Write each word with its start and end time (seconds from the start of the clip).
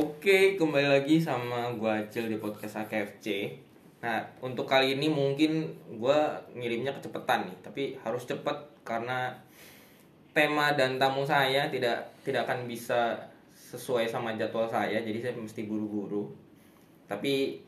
Oke, 0.00 0.56
kembali 0.56 0.88
lagi 0.88 1.20
sama 1.20 1.76
gua 1.76 2.00
Acil 2.00 2.32
di 2.32 2.40
podcast 2.40 2.80
AKFC. 2.88 3.52
Nah, 4.00 4.24
untuk 4.40 4.64
kali 4.64 4.96
ini 4.96 5.12
mungkin 5.12 5.76
gua 6.00 6.40
ngirimnya 6.56 6.96
kecepatan 6.96 7.44
nih, 7.44 7.56
tapi 7.60 7.82
harus 8.00 8.24
cepet 8.24 8.80
karena 8.80 9.28
tema 10.32 10.72
dan 10.72 10.96
tamu 10.96 11.28
saya 11.28 11.68
tidak 11.68 12.16
tidak 12.24 12.48
akan 12.48 12.64
bisa 12.64 13.12
sesuai 13.52 14.08
sama 14.08 14.32
jadwal 14.40 14.64
saya, 14.64 15.04
jadi 15.04 15.20
saya 15.20 15.36
mesti 15.36 15.68
buru-buru. 15.68 16.32
Tapi 17.04 17.60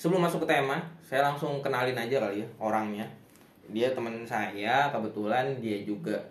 sebelum 0.00 0.24
masuk 0.24 0.48
ke 0.48 0.56
tema, 0.56 0.80
saya 1.04 1.28
langsung 1.28 1.60
kenalin 1.60 2.00
aja 2.00 2.24
kali 2.24 2.40
ya 2.40 2.48
orangnya. 2.56 3.04
Dia 3.68 3.92
teman 3.92 4.24
saya, 4.24 4.88
kebetulan 4.88 5.60
dia 5.60 5.84
juga 5.84 6.24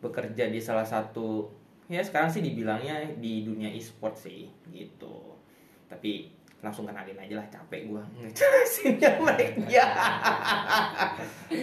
bekerja 0.00 0.48
di 0.48 0.56
salah 0.56 0.88
satu 0.88 1.52
ya 1.86 2.02
sekarang 2.02 2.26
sih 2.26 2.42
dibilangnya 2.42 2.98
di 3.22 3.46
dunia 3.46 3.70
e-sport 3.70 4.18
sih 4.18 4.50
gitu 4.74 5.38
tapi 5.86 6.34
langsung 6.58 6.82
kenalin 6.82 7.14
aja 7.14 7.38
lah 7.38 7.46
capek 7.46 7.86
gua 7.86 8.02
ngejelasinnya 8.18 9.22
mereka 9.22 9.62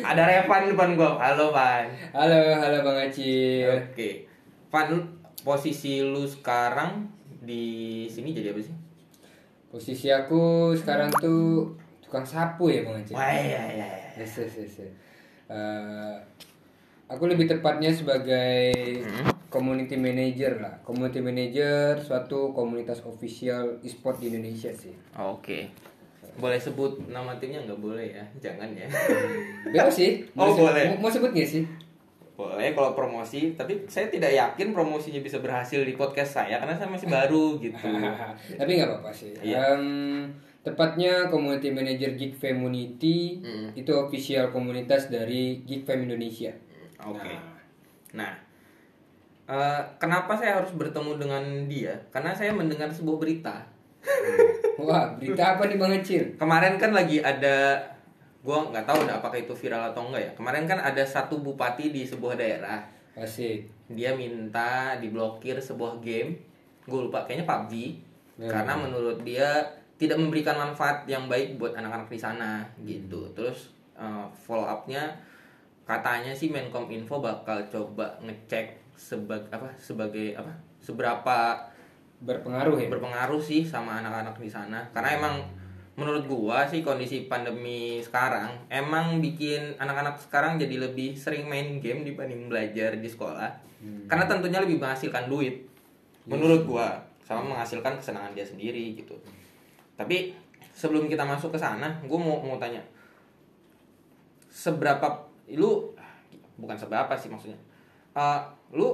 ada 0.09 0.21
Revan 0.23 0.71
depan 0.71 0.95
gua 0.95 1.19
halo 1.19 1.51
Van 1.51 1.91
Halo, 2.15 2.39
halo 2.55 2.77
Bang 2.81 3.11
Acil. 3.11 3.67
oke 3.67 4.09
Van 4.71 4.89
posisi 5.43 5.99
lu 5.99 6.23
sekarang 6.23 7.11
di 7.43 8.07
sini 8.07 8.31
jadi 8.31 8.55
apa 8.55 8.63
sih 8.63 8.75
Posisi 9.67 10.05
aku 10.07 10.69
sekarang 10.77 11.09
tuh 11.17 11.73
tukang 11.99 12.23
sapu 12.23 12.69
ya 12.69 12.85
Bang 12.85 13.01
Acil. 13.01 13.17
wah 13.17 13.27
ya 13.27 13.59
ya 13.73 13.83
ya. 13.83 13.89
Yes, 14.21 14.37
yes, 14.37 14.55
yes. 14.55 14.93
Eh, 15.49 16.15
aku 17.09 17.25
lebih 17.25 17.49
tepatnya 17.49 17.89
sebagai 17.89 19.01
community 19.53 19.93
manager 19.95 20.57
lah. 20.57 20.73
Community 20.81 21.21
manager 21.21 21.93
suatu 21.97 22.49
komunitas 22.49 22.99
official 23.03 23.77
e-sport 23.79 24.17
di 24.17 24.27
Indonesia 24.27 24.73
sih. 24.73 24.97
oke 25.13 25.69
boleh 26.33 26.57
sebut 26.57 26.97
nama 27.07 27.37
timnya 27.37 27.61
nggak 27.61 27.77
boleh 27.77 28.09
ya 28.09 28.25
jangan 28.41 28.65
ya 28.73 28.89
Bebas 29.69 29.93
sih. 29.93 30.25
Oh, 30.33 30.43
Mau 30.43 30.49
se- 30.49 30.59
boleh. 30.59 30.85
Mau, 30.89 31.05
mau 31.05 31.11
sebut 31.11 31.29
nggak 31.29 31.45
sih? 31.47 31.61
boleh 32.33 32.73
kalau 32.73 32.97
promosi 32.97 33.53
tapi 33.53 33.85
saya 33.85 34.09
tidak 34.09 34.33
yakin 34.33 34.73
promosinya 34.73 35.21
bisa 35.21 35.37
berhasil 35.37 35.77
di 35.79 35.93
podcast 35.93 36.33
saya 36.33 36.57
karena 36.57 36.73
saya 36.73 36.89
masih 36.89 37.05
baru 37.05 37.53
gitu 37.61 37.77
Tapi 38.57 38.69
nggak 38.73 38.89
apa-apa 38.89 39.13
sih. 39.13 39.29
Iya. 39.37 39.77
Em, 39.77 39.85
tepatnya 40.59 41.29
community 41.29 41.69
manager 41.69 42.09
Geek 42.11 42.33
Community 42.35 43.37
Mm. 43.37 43.77
itu 43.77 43.93
official 43.93 44.49
komunitas 44.49 45.07
dari 45.07 45.61
Geek 45.61 45.85
Fam 45.85 46.01
Indonesia. 46.01 46.49
Oke. 46.99 47.37
Nah, 48.13 48.33
eh, 49.49 49.81
kenapa 49.99 50.35
saya 50.35 50.61
harus 50.61 50.71
bertemu 50.75 51.19
dengan 51.19 51.43
dia? 51.67 51.93
Karena 52.13 52.31
saya 52.31 52.51
mendengar 52.55 52.91
sebuah 52.91 53.17
berita. 53.19 53.63
Wah, 54.79 55.15
berita 55.15 55.55
apa 55.55 55.69
nih 55.69 55.77
Bang 55.79 55.95
Acil? 55.95 56.35
Kemarin 56.35 56.75
kan 56.75 56.91
lagi 56.91 57.23
ada, 57.23 57.79
gua 58.43 58.67
nggak 58.67 58.83
tahu 58.83 59.07
dah 59.07 59.15
apakah 59.23 59.39
itu 59.39 59.55
viral 59.55 59.95
atau 59.95 60.11
enggak 60.11 60.23
ya. 60.27 60.31
Kemarin 60.35 60.65
kan 60.67 60.79
ada 60.83 61.03
satu 61.05 61.39
bupati 61.39 61.93
di 61.93 62.03
sebuah 62.03 62.35
daerah. 62.35 62.83
Asik. 63.15 63.69
Dia 63.93 64.11
minta 64.17 64.97
diblokir 64.99 65.61
sebuah 65.61 66.01
game. 66.01 66.35
Gue 66.83 67.07
lupa, 67.07 67.23
kayaknya 67.23 67.47
PUBG. 67.47 67.73
Hmm. 68.41 68.49
Karena 68.49 68.73
menurut 68.75 69.21
dia 69.23 69.61
tidak 69.95 70.19
memberikan 70.19 70.59
manfaat 70.59 71.07
yang 71.07 71.31
baik 71.31 71.55
buat 71.55 71.77
anak-anak 71.77 72.09
di 72.11 72.19
sana 72.19 72.65
gitu. 72.83 73.23
Terus 73.31 73.71
eh, 73.95 74.25
follow 74.33 74.67
up-nya 74.67 75.15
katanya 75.83 76.31
sih 76.31 76.51
Menkom 76.51 76.87
Info 76.91 77.19
bakal 77.19 77.63
coba 77.71 78.19
ngecek 78.23 78.82
sebagai 78.93 79.49
apa 79.51 79.69
sebagai 79.77 80.37
apa 80.37 80.53
seberapa 80.79 81.37
Berpengaruh 82.23 82.79
ya? 82.79 82.87
berpengaruh 82.87 83.43
sih 83.43 83.67
sama 83.67 83.99
anak-anak 83.99 84.39
di 84.39 84.47
sana. 84.47 84.79
Karena 84.95 85.19
emang 85.19 85.43
menurut 85.99 86.23
gua 86.25 86.63
sih 86.63 86.79
kondisi 86.79 87.27
pandemi 87.29 88.01
sekarang 88.01 88.65
emang 88.71 89.21
bikin 89.21 89.77
anak-anak 89.77 90.17
sekarang 90.17 90.57
jadi 90.57 90.89
lebih 90.89 91.13
sering 91.13 91.45
main 91.45 91.77
game 91.83 92.01
dibanding 92.07 92.47
belajar 92.49 92.97
di 92.97 93.09
sekolah. 93.09 93.75
Hmm. 93.83 94.07
karena 94.07 94.23
tentunya 94.31 94.63
lebih 94.63 94.79
menghasilkan 94.79 95.27
duit 95.27 95.67
menurut 96.23 96.63
gua. 96.63 96.95
Sama 97.23 97.43
menghasilkan 97.43 97.99
kesenangan 97.99 98.31
dia 98.31 98.47
sendiri 98.47 98.95
gitu. 98.95 99.15
Tapi 99.99 100.31
sebelum 100.71 101.11
kita 101.11 101.27
masuk 101.27 101.51
ke 101.51 101.59
sana 101.59 101.91
gua 102.07 102.19
mau 102.23 102.39
mau 102.39 102.55
tanya. 102.55 102.79
Seberapa 104.47 105.27
lu 105.51 105.91
bukan 106.55 106.79
seberapa 106.79 107.11
sih 107.19 107.27
maksudnya 107.27 107.59
Eh, 108.13 108.39
lu 108.73 108.89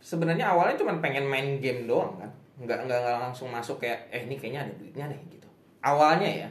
sebenarnya 0.00 0.52
awalnya 0.52 0.78
cuma 0.78 0.96
pengen 1.00 1.26
main 1.26 1.58
game 1.58 1.88
doang 1.88 2.16
kan? 2.20 2.30
Nggak 2.60 2.88
nggak 2.88 2.98
nggak 3.02 3.18
langsung 3.28 3.48
masuk 3.52 3.80
kayak 3.80 4.08
eh 4.12 4.24
ini 4.24 4.36
kayaknya 4.36 4.68
ada 4.68 4.72
duitnya 4.76 5.04
deh 5.12 5.20
gitu. 5.32 5.48
Awalnya 5.80 6.30
ya? 6.46 6.48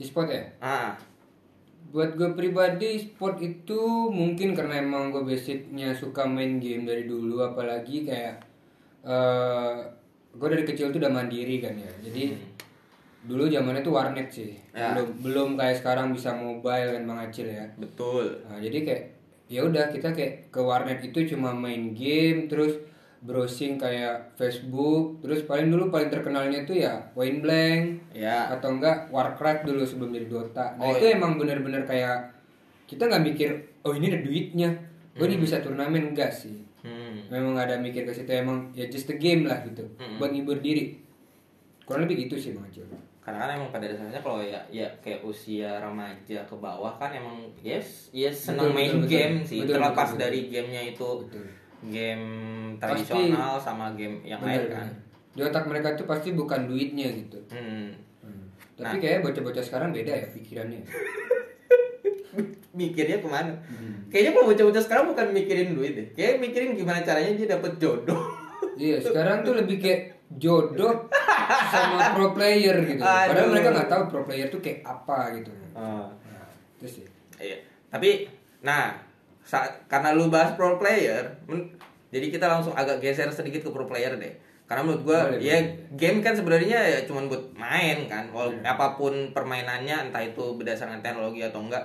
E-sport 0.00 0.28
ya? 0.32 0.44
ah. 0.64 0.96
Buat 1.90 2.14
gue 2.14 2.30
pribadi, 2.38 3.02
sport 3.02 3.42
itu 3.42 3.80
mungkin 4.14 4.54
karena 4.54 4.78
emang 4.78 5.10
gue 5.10 5.26
basicnya 5.26 5.90
suka 5.90 6.22
main 6.22 6.62
game 6.62 6.86
dari 6.86 7.02
dulu 7.02 7.42
Apalagi 7.42 8.06
kayak 8.06 8.36
eh 9.02 9.74
Gue 10.30 10.46
dari 10.46 10.62
kecil 10.62 10.94
tuh 10.94 11.02
udah 11.02 11.10
mandiri 11.10 11.58
kan 11.58 11.74
ya. 11.74 11.90
Jadi 12.06 12.30
dulu 13.26 13.50
zamannya 13.50 13.82
tuh 13.82 13.92
warnet 13.92 14.28
sih. 14.30 14.54
Ya. 14.70 14.94
belum 14.94 15.08
belum 15.20 15.48
kayak 15.58 15.82
sekarang 15.82 16.14
bisa 16.14 16.30
mobile 16.32 16.94
kan 16.94 17.02
Bang 17.04 17.18
Acil 17.18 17.50
ya. 17.50 17.66
Betul. 17.76 18.46
Nah, 18.46 18.62
jadi 18.62 18.78
kayak 18.86 19.04
ya 19.50 19.66
udah 19.66 19.90
kita 19.90 20.14
kayak 20.14 20.48
ke 20.48 20.60
warnet 20.62 21.02
itu 21.02 21.34
cuma 21.34 21.50
main 21.50 21.90
game 21.90 22.46
terus 22.46 22.78
browsing 23.20 23.76
kayak 23.76 24.32
Facebook 24.38 25.20
terus 25.20 25.44
paling 25.44 25.68
dulu 25.68 25.90
paling 25.90 26.08
terkenalnya 26.08 26.64
tuh 26.64 26.78
ya 26.78 26.96
Point 27.12 27.42
Blank 27.44 28.14
ya 28.16 28.48
atau 28.48 28.78
enggak 28.78 29.10
Warcraft 29.10 29.68
dulu 29.68 29.82
sebelum 29.84 30.14
jadi 30.14 30.26
Dota. 30.30 30.78
Nah 30.78 30.88
Oh, 30.88 30.96
itu 30.96 31.04
iya. 31.04 31.18
emang 31.18 31.36
bener-bener 31.36 31.84
kayak 31.84 32.32
kita 32.88 33.10
nggak 33.10 33.24
mikir 33.26 33.50
oh 33.84 33.92
ini 33.92 34.08
ada 34.08 34.24
duitnya, 34.24 34.70
oh 35.20 35.24
ini 35.26 35.36
bisa 35.36 35.60
turnamen 35.60 36.14
enggak 36.14 36.32
sih. 36.32 36.64
hmm. 36.80 37.28
Memang 37.28 37.60
ada 37.60 37.76
mikir 37.76 38.08
ke 38.08 38.12
situ 38.14 38.30
emang 38.32 38.72
ya 38.72 38.88
just 38.88 39.10
a 39.12 39.16
game 39.20 39.44
lah 39.44 39.60
gitu 39.68 39.84
Mm-mm. 39.98 40.16
buat 40.16 40.32
ngibur 40.32 40.62
diri. 40.64 40.96
Kurang 41.84 42.08
lebih 42.08 42.24
gitu 42.24 42.40
sih 42.40 42.50
Bang 42.56 42.70
Acil. 42.70 42.88
Karena 43.20 43.36
kan 43.38 43.50
emang 43.52 43.68
pada 43.68 43.84
dasarnya 43.84 44.18
kalau 44.18 44.40
ya 44.40 44.56
ya 44.68 44.88
kayak 44.98 45.20
usia 45.20 45.76
remaja 45.76 46.40
ke 46.40 46.54
bawah 46.54 46.96
kan 46.96 47.12
emang 47.12 47.36
yes 47.60 48.08
yes 48.10 48.48
Betul, 48.48 48.72
main 48.72 48.90
betul, 48.90 49.00
betul. 49.00 49.10
game 49.10 49.36
sih 49.42 49.58
Betul, 49.60 49.74
terlepas 49.76 49.94
betul, 50.06 50.10
betul. 50.10 50.22
dari 50.22 50.40
gamenya 50.48 50.82
itu 50.86 51.08
Betul. 51.20 51.44
game 51.86 52.26
Pasti- 52.74 52.80
tradisional 53.06 53.52
sama 53.56 53.86
game 53.92 54.16
yang 54.22 54.40
lain 54.40 54.64
kan 54.66 54.88
bener. 54.88 55.08
Di 55.30 55.40
otak 55.42 55.64
mereka 55.64 55.94
tuh 55.94 56.04
pasti 56.04 56.32
bukan 56.32 56.66
duitnya 56.66 57.06
gitu. 57.14 57.38
hmm. 57.46 57.88
Tapi 58.74 58.82
Nah. 58.90 58.98
kayak 58.98 59.20
bocah-bocah 59.20 59.62
sekarang 59.62 59.88
beda 59.90 60.10
ya 60.10 60.26
pikirannya. 60.26 60.80
mikirnya 62.72 63.18
ke 63.18 63.28
mana 63.28 63.52
Hmm. 63.66 64.06
kayaknya 64.08 64.30
kalau 64.32 64.46
bocah-bocah 64.48 64.80
sekarang 64.80 65.04
bukan 65.06 65.26
mikirin 65.30 65.74
duit 65.74 65.92
deh 65.92 66.06
kayak 66.10 66.38
mikirin 66.38 66.72
gimana 66.72 67.00
caranya 67.00 67.34
dia 67.34 67.48
dapet 67.50 67.76
jodoh 67.76 68.22
Iya, 68.72 68.96
sekarang 68.96 69.42
tuh 69.42 69.52
lebih 69.54 69.76
kayak 69.76 70.00
jodoh 70.32 71.04
sama 71.50 72.14
pro 72.14 72.32
player 72.32 72.76
gitu. 72.84 73.02
Padahal 73.02 73.46
Aduh. 73.46 73.52
mereka 73.52 73.68
nggak 73.72 73.90
tahu 73.90 74.02
pro 74.06 74.22
player 74.24 74.46
tuh 74.46 74.60
kayak 74.60 74.80
apa 74.82 75.34
gitu. 75.34 75.50
Ah. 75.72 76.06
Nah, 76.06 76.46
terus 76.78 77.02
sih. 77.02 77.06
Iya. 77.36 77.58
Tapi 77.88 78.26
nah 78.60 78.94
saat 79.42 79.72
karena 79.86 80.12
lu 80.12 80.28
bahas 80.28 80.54
pro 80.54 80.76
player, 80.76 81.26
men- 81.44 81.74
jadi 82.10 82.26
kita 82.28 82.46
langsung 82.46 82.74
agak 82.74 82.98
geser 82.98 83.30
sedikit 83.30 83.62
ke 83.62 83.70
pro 83.70 83.84
player 83.84 84.14
deh. 84.14 84.34
Karena 84.66 84.86
menurut 84.86 85.02
gua 85.02 85.18
Boleh, 85.26 85.42
ya 85.42 85.58
boleh. 85.58 85.98
game 85.98 86.18
kan 86.22 86.34
sebenarnya 86.34 86.78
ya 86.78 86.98
cuman 87.02 87.26
buat 87.26 87.42
main 87.54 88.06
kan. 88.06 88.30
Walau 88.30 88.54
Iya. 88.54 88.70
apa 88.70 88.94
pun 88.94 89.34
permainannya 89.34 90.10
entah 90.10 90.22
itu 90.22 90.54
berdasarkan 90.54 91.02
teknologi 91.02 91.42
atau 91.42 91.58
enggak. 91.62 91.82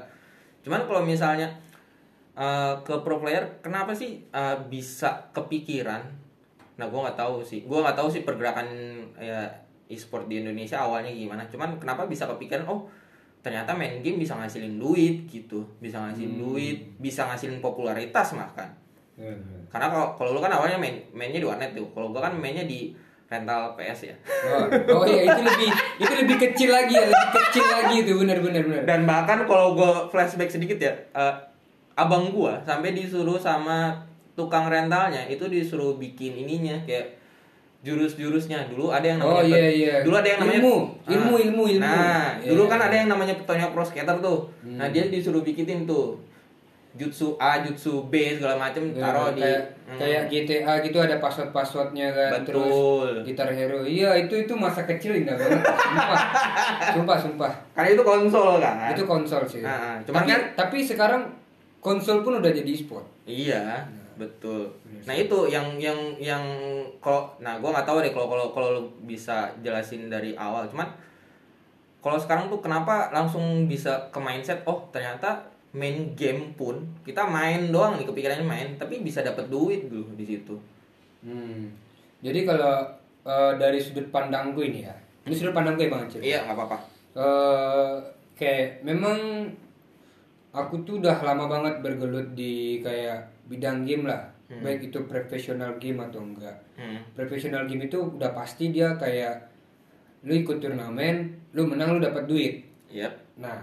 Cuman 0.62 0.86
kalau 0.86 1.02
misalnya 1.02 1.50
eh, 2.36 2.74
ke 2.84 2.94
pro 3.02 3.18
player 3.18 3.48
kenapa 3.62 3.96
sih 3.96 4.22
eh, 4.28 4.58
bisa 4.68 5.32
kepikiran? 5.32 6.04
Nah, 6.76 6.86
gua 6.86 7.08
nggak 7.08 7.18
tahu 7.18 7.40
sih. 7.40 7.64
Gua 7.64 7.84
nggak 7.84 7.96
tahu 7.96 8.08
sih 8.08 8.22
pergerakan 8.22 8.68
ya 9.16 9.48
e-sport 9.86 10.26
di 10.26 10.40
Indonesia 10.40 10.80
awalnya 10.80 11.10
gimana. 11.10 11.46
Cuman 11.46 11.78
kenapa 11.78 12.06
bisa 12.06 12.26
kepikiran 12.26 12.66
oh 12.66 12.86
ternyata 13.40 13.72
main 13.72 14.02
game 14.02 14.18
bisa 14.18 14.34
ngasilin 14.34 14.76
duit 14.76 15.30
gitu 15.30 15.62
bisa 15.78 16.02
ngasilin 16.02 16.34
Hmm. 16.34 16.42
duit 16.50 16.82
bisa 16.98 17.30
ngasilin 17.30 17.62
popularitas 17.62 18.34
bahkan 18.34 18.66
Iya, 19.14 19.38
karena 19.70 19.86
kalau 19.88 20.18
kalau 20.18 20.30
lu 20.34 20.42
kan 20.42 20.50
awalnya 20.50 20.76
main 20.76 20.98
mainnya 21.14 21.38
di 21.38 21.46
warnet 21.46 21.72
tuh 21.72 21.86
kalau 21.94 22.10
gua 22.10 22.26
kan 22.26 22.34
mainnya 22.34 22.66
di 22.66 22.98
rental 23.26 23.78
PS 23.78 24.10
ya 24.10 24.16
Oh, 24.50 24.66
oh 24.98 25.06
iya 25.06 25.30
itu 25.30 25.42
lebih 25.42 25.70
itu 26.02 26.14
lebih 26.20 26.38
kecil 26.42 26.74
lagi 26.74 26.98
ya, 26.98 27.06
lebih 27.06 27.30
kecil 27.38 27.66
lagi 27.66 27.96
itu 28.02 28.12
benar 28.18 28.38
benar 28.42 28.62
benar. 28.66 28.82
dan 28.84 29.00
bahkan 29.06 29.46
kalau 29.46 29.72
gua 29.72 30.10
flashback 30.10 30.50
sedikit 30.50 30.82
ya 30.82 30.94
eh, 31.14 31.34
abang 31.94 32.34
gua 32.34 32.58
sampai 32.60 32.92
disuruh 32.92 33.38
sama 33.38 33.94
tukang 34.36 34.68
rentalnya 34.68 35.26
itu 35.26 35.46
disuruh 35.46 35.96
bikin 35.96 36.36
ininya 36.38 36.76
kayak 36.84 37.16
jurus-jurusnya 37.82 38.66
dulu 38.68 38.90
ada 38.90 39.06
yang 39.06 39.20
Oh 39.20 39.40
namanya 39.40 39.54
iya 39.54 39.70
iya. 39.70 39.96
dulu 40.02 40.16
ada 40.16 40.26
yang 40.28 40.40
namanya 40.42 40.58
ilmu, 40.60 40.76
Ah. 41.00 41.12
ilmu 41.12 41.34
ilmu 41.40 41.64
ilmu. 41.70 41.86
nah 41.86 42.34
Iya. 42.36 42.50
dulu 42.50 42.64
kan 42.66 42.80
ada 42.82 42.96
yang 42.96 43.08
namanya 43.08 43.34
petonya 43.36 43.70
pro 43.70 43.82
skater 43.82 44.18
tuh 44.20 44.50
nah 44.68 44.84
Hmm. 44.84 44.92
dia 44.92 45.06
disuruh 45.06 45.40
bikin 45.40 45.86
tuh 45.86 46.18
jutsu 46.94 47.36
A, 47.38 47.60
jutsu 47.60 48.08
B 48.08 48.34
segala 48.34 48.56
macem 48.58 48.90
Ya, 48.90 49.04
taruh 49.04 49.30
di 49.30 49.40
kayak 49.40 49.62
Hmm. 49.86 50.00
kayak 50.00 50.22
GTA 50.28 50.74
gitu 50.82 50.98
ada 50.98 51.16
password-passwordnya 51.18 52.08
kan 52.10 52.30
Betul. 52.34 52.48
terus 52.48 52.76
gitar 53.24 53.50
hero 53.50 53.84
iya 53.84 54.18
itu 54.18 54.34
itu 54.34 54.54
masa 54.54 54.82
kecil 54.84 55.14
indah 55.14 55.36
banget 55.36 55.62
sumpah 55.62 56.20
sumpah 56.96 57.18
sumpah 57.20 57.52
karena 57.72 57.90
itu 57.92 58.04
konsol 58.04 58.58
kan. 58.58 58.90
itu 58.90 59.04
konsol 59.04 59.44
sih 59.46 59.62
Ah, 59.62 59.70
ah. 59.70 59.96
Cuman 60.02 60.20
tapi, 60.20 60.30
kan- 60.34 60.48
tapi 60.58 60.78
sekarang 60.82 61.22
konsol 61.78 62.20
pun 62.20 62.36
udah 62.36 62.50
jadi 62.50 62.66
e-sport 62.68 63.06
Iya, 63.26 63.86
betul. 64.16 64.72
Nah 65.08 65.16
itu 65.16 65.48
yang 65.52 65.76
yang 65.80 65.98
yang 66.20 66.44
kalau 67.04 67.30
nah 67.40 67.60
gue 67.60 67.70
nggak 67.70 67.88
tahu 67.88 68.02
deh 68.02 68.12
kalau 68.12 68.28
kalau 68.32 68.46
kalau 68.56 68.70
lu 68.76 68.84
bisa 69.06 69.52
jelasin 69.62 70.08
dari 70.08 70.34
awal. 70.36 70.68
Cuman 70.68 70.88
kalau 72.00 72.18
sekarang 72.20 72.48
tuh 72.48 72.62
kenapa 72.62 73.10
langsung 73.10 73.66
bisa 73.66 74.10
ke 74.14 74.20
mindset 74.22 74.62
oh 74.70 74.86
ternyata 74.94 75.42
main 75.76 76.16
game 76.16 76.56
pun 76.56 76.80
kita 77.04 77.28
main 77.28 77.68
doang 77.68 78.00
nih 78.00 78.08
kepikirannya 78.08 78.48
main 78.48 78.68
tapi 78.80 79.04
bisa 79.04 79.20
dapat 79.20 79.52
duit 79.52 79.92
dulu 79.92 80.16
di 80.16 80.26
situ. 80.26 80.56
Hmm. 81.26 81.68
Jadi 82.24 82.48
kalau 82.48 82.86
eh, 83.28 83.54
dari 83.60 83.82
sudut 83.82 84.08
pandangku 84.14 84.64
ini 84.64 84.88
ya, 84.88 84.96
ini 85.28 85.34
sudut 85.36 85.52
pandangku 85.52 85.84
ya 85.84 85.90
bang 85.92 86.02
Acil. 86.08 86.22
Iya 86.24 86.40
nggak 86.48 86.56
apa-apa. 86.56 86.78
Eh, 87.16 87.96
kayak 88.40 88.86
memang 88.86 89.50
aku 90.56 90.88
tuh 90.88 91.04
udah 91.04 91.20
lama 91.20 91.52
banget 91.52 91.84
bergelut 91.84 92.32
di 92.32 92.80
kayak 92.80 93.28
bidang 93.52 93.84
game 93.84 94.08
lah, 94.08 94.32
baik 94.48 94.88
itu 94.88 95.04
profesional 95.06 95.76
game 95.78 96.00
atau 96.00 96.24
enggak. 96.24 96.56
Hmm. 96.80 97.04
Profesional 97.12 97.68
game 97.68 97.92
itu 97.92 98.00
udah 98.00 98.32
pasti 98.32 98.72
dia 98.72 98.96
kayak 98.96 99.52
lu 100.26 100.34
ikut 100.34 100.58
turnamen, 100.64 101.36
lu 101.54 101.68
menang 101.68 101.96
lu 101.96 102.00
dapat 102.02 102.26
duit. 102.26 102.66
Yep. 102.90 103.44
Nah, 103.44 103.60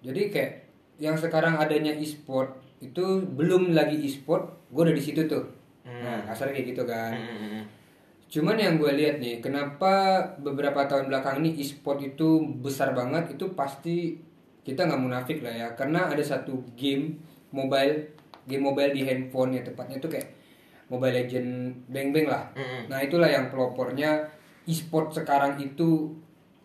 jadi 0.00 0.22
kayak 0.32 0.52
yang 0.96 1.18
sekarang 1.18 1.60
adanya 1.60 1.92
e-sport 1.92 2.56
itu 2.80 3.20
belum 3.26 3.76
lagi 3.76 4.00
e-sport, 4.00 4.72
gue 4.72 4.82
udah 4.86 4.96
di 4.96 5.04
situ 5.04 5.26
tuh. 5.28 5.44
Nah, 5.84 6.24
kasarnya 6.24 6.56
kayak 6.56 6.68
gitu 6.72 6.82
kan. 6.88 7.12
Hmm. 7.12 7.62
Cuman 8.26 8.58
yang 8.58 8.74
gue 8.80 8.90
lihat 8.90 9.22
nih, 9.22 9.38
kenapa 9.38 10.18
beberapa 10.42 10.82
tahun 10.88 11.12
belakang 11.12 11.44
ini 11.44 11.62
e-sport 11.62 12.02
itu 12.02 12.42
besar 12.58 12.90
banget, 12.96 13.38
itu 13.38 13.52
pasti 13.54 14.18
kita 14.66 14.82
nggak 14.82 14.98
munafik 14.98 15.38
lah 15.46 15.54
ya, 15.54 15.68
karena 15.78 16.10
ada 16.10 16.18
satu 16.26 16.58
game 16.74 17.22
mobile, 17.54 18.10
game 18.50 18.66
mobile 18.66 18.90
di 18.90 19.06
handphone 19.06 19.54
ya 19.54 19.62
tepatnya 19.62 20.02
itu 20.02 20.10
kayak 20.10 20.34
Mobile 20.86 21.18
Legend 21.18 21.50
Bang 21.90 22.14
Bang 22.14 22.26
lah. 22.30 22.46
Hmm. 22.54 22.86
Nah 22.86 23.02
itulah 23.02 23.26
yang 23.26 23.50
pelopornya 23.50 24.22
e-sport 24.66 25.10
sekarang 25.10 25.58
itu 25.58 26.14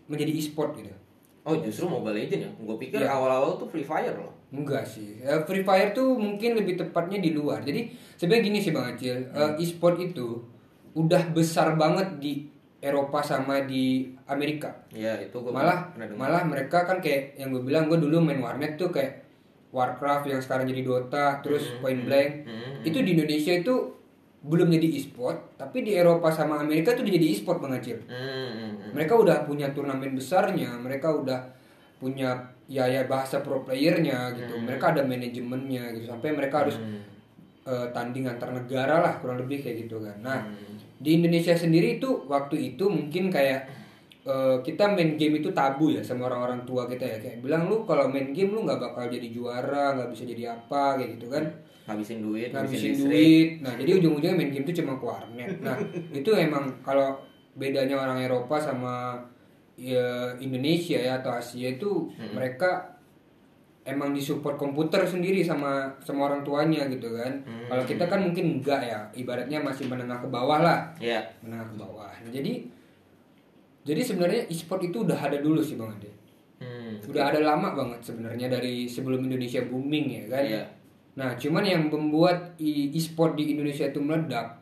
menjadi 0.06 0.30
e-sport 0.38 0.78
gitu. 0.78 0.94
Oh 1.42 1.58
justru 1.58 1.90
Mobile 1.90 2.22
Legend 2.22 2.42
ya? 2.46 2.52
Gue 2.62 2.78
pikir 2.78 3.02
Iya. 3.02 3.18
awal-awal 3.18 3.58
tuh 3.58 3.66
Free 3.66 3.82
Fire 3.86 4.14
loh. 4.14 4.30
Enggak 4.54 4.86
sih. 4.86 5.18
Eh, 5.26 5.42
Free 5.50 5.66
Fire 5.66 5.90
tuh 5.90 6.14
mungkin 6.14 6.54
lebih 6.54 6.78
tepatnya 6.78 7.18
di 7.18 7.34
luar. 7.34 7.66
Jadi 7.66 7.90
sebenarnya 8.14 8.44
gini 8.46 8.58
sih 8.62 8.70
Bang 8.70 8.94
Acil, 8.94 9.26
eh, 9.26 9.52
e-sport 9.58 9.98
itu 9.98 10.38
udah 10.94 11.34
besar 11.34 11.74
banget 11.74 12.22
di 12.22 12.46
Eropa 12.78 13.26
sama 13.26 13.66
di 13.66 14.06
Amerika. 14.32 14.72
Iya 14.96 15.20
itu 15.20 15.36
gue 15.36 15.52
Malah 15.52 15.92
malah 16.16 16.48
mereka 16.48 16.88
kan 16.88 17.04
kayak 17.04 17.36
yang 17.36 17.52
gue 17.52 17.62
bilang 17.62 17.92
gue 17.92 18.00
dulu 18.00 18.24
main 18.24 18.40
warnet 18.40 18.80
tuh 18.80 18.88
kayak 18.88 19.22
Warcraft 19.72 20.28
yang 20.28 20.42
sekarang 20.44 20.68
jadi 20.68 20.84
Dota, 20.84 21.40
terus 21.40 21.64
Point 21.80 22.04
Blank. 22.04 22.32
Hmm. 22.44 22.84
Itu 22.84 23.00
di 23.04 23.16
Indonesia 23.16 23.56
itu 23.56 23.76
belum 24.42 24.74
jadi 24.74 24.88
e-sport, 24.98 25.56
tapi 25.56 25.86
di 25.86 25.96
Eropa 25.96 26.34
sama 26.34 26.60
Amerika 26.60 26.98
tuh 26.98 27.06
jadi 27.08 27.24
e-sport 27.24 27.64
Bang 27.64 27.78
Acil. 27.78 28.04
Hmm. 28.10 28.92
Mereka 28.92 29.16
udah 29.16 29.48
punya 29.48 29.72
turnamen 29.72 30.12
besarnya, 30.12 30.76
mereka 30.76 31.14
udah 31.14 31.56
punya 32.02 32.36
ya 32.68 32.90
ya 32.90 33.08
bahasa 33.08 33.40
pro 33.40 33.64
playernya 33.64 34.36
gitu. 34.36 34.60
Mereka 34.60 34.92
ada 34.98 35.08
manajemennya 35.08 35.96
gitu 35.96 36.12
sampai 36.12 36.36
mereka 36.36 36.68
harus 36.68 36.76
eh, 37.64 37.88
tanding 37.96 38.28
antar 38.28 38.52
negara 38.52 39.00
lah 39.00 39.14
kurang 39.24 39.40
lebih 39.40 39.64
kayak 39.64 39.88
gitu 39.88 40.04
kan. 40.04 40.18
Nah, 40.20 40.40
di 41.00 41.22
Indonesia 41.22 41.56
sendiri 41.56 42.02
itu 42.02 42.26
waktu 42.28 42.76
itu 42.76 42.90
mungkin 42.92 43.32
kayak 43.32 43.81
eh, 44.32 44.56
kita 44.64 44.88
main 44.88 45.20
game 45.20 45.36
itu 45.38 45.52
tabu 45.52 45.92
ya 45.92 46.00
sama 46.00 46.32
orang-orang 46.32 46.64
tua 46.64 46.88
kita 46.88 47.04
ya 47.04 47.18
kayak 47.20 47.44
bilang 47.44 47.68
lu 47.68 47.84
kalau 47.84 48.08
main 48.08 48.32
game 48.32 48.56
lu 48.56 48.64
nggak 48.64 48.80
bakal 48.80 49.04
jadi 49.06 49.28
juara, 49.28 50.00
nggak 50.00 50.10
bisa 50.10 50.24
jadi 50.24 50.56
apa 50.56 50.96
kayak 50.96 51.20
gitu 51.20 51.28
kan 51.28 51.44
ngabisin 51.82 52.22
duit, 52.22 52.50
ngabisin 52.54 52.94
duit. 52.96 53.50
Nah, 53.60 53.74
jadi 53.76 53.98
ujung-ujungnya 54.00 54.38
main 54.38 54.50
game 54.50 54.64
itu 54.64 54.80
cuma 54.80 54.96
ke 54.96 55.04
warnet. 55.04 55.50
Nah, 55.60 55.76
itu 56.22 56.30
emang 56.32 56.70
kalau 56.80 57.20
bedanya 57.58 58.00
orang 58.00 58.22
Eropa 58.22 58.56
sama 58.56 59.18
ya, 59.76 60.32
Indonesia 60.40 60.96
ya 60.96 61.20
atau 61.20 61.36
Asia 61.36 61.74
itu 61.74 62.08
mereka 62.32 62.96
emang 63.82 64.14
disupport 64.14 64.56
komputer 64.56 65.02
sendiri 65.04 65.42
sama 65.42 65.90
sama 66.06 66.30
orang 66.30 66.46
tuanya 66.46 66.86
gitu 66.86 67.18
kan. 67.18 67.42
Kalau 67.66 67.84
kita 67.84 68.06
kan 68.06 68.22
mungkin 68.22 68.62
enggak 68.62 68.82
ya, 68.86 69.00
ibaratnya 69.18 69.58
masih 69.58 69.90
menengah 69.90 70.22
ke 70.22 70.30
bawah 70.30 70.62
lah, 70.62 70.80
Iya. 71.02 71.26
menengah 71.42 71.66
ke 71.66 71.76
bawah. 71.82 72.14
Nah, 72.22 72.30
jadi 72.30 72.62
jadi 73.82 74.02
sebenarnya 74.06 74.42
e-sport 74.50 74.82
itu 74.86 75.02
udah 75.02 75.18
ada 75.18 75.38
dulu 75.42 75.62
sih 75.62 75.74
Bang 75.78 75.98
Ade. 75.98 76.12
Hmm. 76.62 77.02
Udah 77.10 77.34
ada 77.34 77.42
lama 77.42 77.74
banget 77.74 78.06
sebenarnya 78.06 78.46
dari 78.46 78.86
sebelum 78.86 79.26
Indonesia 79.26 79.66
booming 79.66 80.06
ya 80.22 80.24
kan. 80.30 80.44
Iya. 80.46 80.64
Nah, 81.12 81.36
cuman 81.36 81.64
yang 81.68 81.84
membuat 81.92 82.56
e-sport 82.62 83.36
di 83.36 83.52
Indonesia 83.52 83.90
itu 83.90 84.00
meledak 84.00 84.62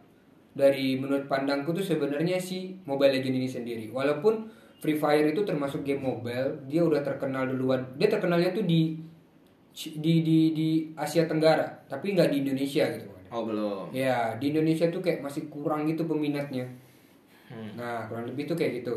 dari 0.55 0.97
menurut 0.97 1.29
pandangku 1.29 1.75
tuh 1.75 1.85
sebenarnya 1.85 2.41
si 2.41 2.73
Mobile 2.89 3.21
Legends 3.21 3.37
ini 3.37 3.49
sendiri. 3.49 3.85
Walaupun 3.93 4.49
Free 4.79 4.95
Fire 4.97 5.27
itu 5.27 5.43
termasuk 5.43 5.83
game 5.83 6.01
mobile, 6.01 6.63
dia 6.65 6.81
udah 6.81 7.03
terkenal 7.03 7.45
duluan. 7.51 7.83
Dia 7.99 8.07
terkenalnya 8.07 8.55
tuh 8.55 8.63
di 8.63 8.95
di 9.75 10.23
di, 10.23 10.39
di 10.55 10.69
Asia 10.95 11.27
Tenggara, 11.27 11.67
tapi 11.85 12.15
nggak 12.15 12.31
di 12.31 12.37
Indonesia 12.47 12.87
gitu. 12.95 13.07
Oh 13.29 13.45
belum. 13.45 13.93
Ya, 13.93 14.33
di 14.41 14.49
Indonesia 14.49 14.89
tuh 14.89 15.05
kayak 15.05 15.21
masih 15.21 15.51
kurang 15.53 15.85
gitu 15.85 16.07
peminatnya. 16.09 16.65
Hmm. 17.49 17.75
Nah, 17.75 18.05
kurang 18.05 18.29
lebih 18.29 18.49
tuh 18.49 18.57
kayak 18.57 18.85
gitu. 18.85 18.95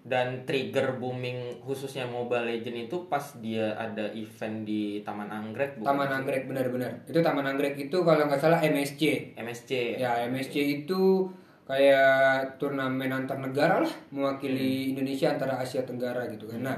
Dan 0.00 0.48
trigger 0.48 0.96
booming 0.96 1.60
khususnya 1.60 2.08
Mobile 2.08 2.48
Legend 2.48 2.88
itu 2.88 3.04
pas 3.12 3.20
dia 3.36 3.76
ada 3.76 4.08
event 4.16 4.64
di 4.64 5.04
Taman 5.04 5.28
Anggrek 5.28 5.76
bukan? 5.76 5.88
Taman 5.92 6.10
Anggrek 6.10 6.48
benar-benar. 6.48 7.04
Itu 7.04 7.20
Taman 7.20 7.44
Anggrek 7.44 7.76
itu 7.76 8.00
kalau 8.00 8.24
nggak 8.24 8.40
salah 8.40 8.64
MSC. 8.64 9.36
MSC. 9.36 10.00
Ya 10.00 10.24
MSC 10.24 10.56
itu 10.82 11.28
kayak 11.70 12.58
turnamen 12.58 13.14
antar 13.14 13.38
negara 13.38 13.78
lah 13.78 13.94
mewakili 14.10 14.90
Indonesia 14.90 15.30
antara 15.30 15.60
Asia 15.60 15.86
Tenggara 15.86 16.26
gitu 16.26 16.50
kan. 16.50 16.66
Nah 16.66 16.76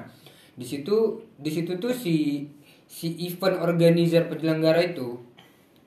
di 0.53 0.67
situ 0.69 1.17
di 1.41 1.49
situ 1.49 1.81
tuh 1.81 1.97
si 1.97 2.45
si 2.85 3.17
event 3.25 3.57
organizer 3.65 4.29
penyelenggara 4.29 4.85
itu 4.85 5.17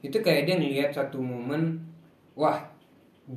itu 0.02 0.18
kayak 0.26 0.50
dia 0.50 0.56
ngelihat 0.58 0.90
satu 0.90 1.22
momen 1.22 1.86
wah 2.34 2.66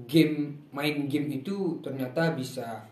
game 0.07 0.69
main 0.71 1.09
game 1.09 1.33
itu 1.33 1.81
ternyata 1.81 2.37
bisa 2.37 2.85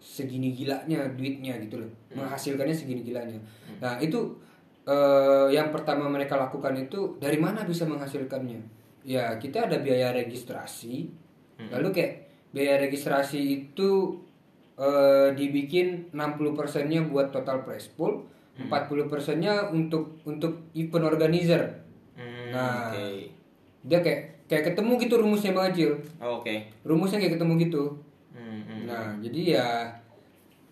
segini 0.00 0.56
gilanya 0.56 1.04
duitnya 1.12 1.60
gitu 1.60 1.84
loh. 1.84 1.90
Menghasilkannya 2.16 2.72
segini 2.72 3.04
gilanya. 3.04 3.36
Nah 3.78 4.00
itu 4.00 4.40
eh, 4.84 5.48
yang 5.52 5.68
pertama 5.68 6.08
mereka 6.08 6.40
lakukan 6.40 6.72
itu 6.80 7.20
dari 7.20 7.36
mana 7.36 7.68
bisa 7.68 7.84
menghasilkannya? 7.84 8.60
Ya 9.04 9.36
kita 9.36 9.68
ada 9.68 9.80
biaya 9.80 10.16
registrasi. 10.16 11.08
Lalu 11.68 11.88
kayak 11.92 12.12
biaya 12.56 12.80
registrasi 12.80 13.40
itu 13.68 14.16
eh, 14.80 15.36
dibikin 15.36 16.08
60 16.10 16.56
persennya 16.56 17.04
buat 17.04 17.28
total 17.28 17.60
prize 17.62 17.92
pool 17.92 18.24
40 18.56 19.08
persennya 19.08 19.68
untuk 19.68 20.20
untuk 20.24 20.72
event 20.72 21.04
organizer. 21.06 21.84
Hmm, 22.16 22.48
Nah. 22.50 22.92
Oke. 22.92 23.32
dia 23.80 24.00
kayak 24.00 24.39
kayak 24.50 24.74
ketemu 24.74 24.98
gitu 24.98 25.14
rumusnya 25.16 25.54
bang 25.54 25.70
Acil 25.70 25.92
Oh, 26.18 26.42
Oke. 26.42 26.66
rumusnya 26.82 27.22
kayak 27.22 27.38
ketemu 27.38 27.54
gitu 27.62 27.84
Hmm, 28.30 28.62
hmm. 28.62 28.82
Nah, 28.86 29.14
jadi 29.18 29.40
ya 29.58 29.66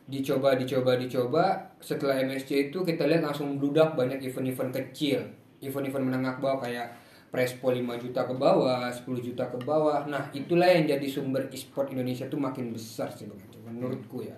dicoba 0.09 0.57
dicoba 0.57 0.97
dicoba 0.97 1.45
setelah 1.79 2.17
MSC 2.19 2.71
itu 2.71 2.79
kita 2.81 3.05
lihat 3.05 3.21
langsung 3.21 3.61
bludak 3.61 3.93
banyak 3.93 4.23
event-event 4.25 4.73
kecil, 4.73 5.21
event-event 5.61 6.05
menengah 6.07 6.33
ke 6.39 6.41
bawah 6.41 6.59
kayak 6.65 6.89
Prespo 7.29 7.69
5 7.69 7.85
juta 8.01 8.25
ke 8.25 8.33
bawah, 8.33 8.89
10 8.89 9.05
juta 9.21 9.45
ke 9.53 9.59
bawah. 9.61 10.09
Nah, 10.09 10.25
itulah 10.33 10.65
yang 10.65 10.89
jadi 10.89 11.05
sumber 11.05 11.45
e-sport 11.53 11.93
Indonesia 11.93 12.25
tuh 12.25 12.41
makin 12.41 12.73
besar 12.73 13.13
sih 13.13 13.29
Bang. 13.29 13.37
menurutku 13.69 14.25
ya. 14.25 14.33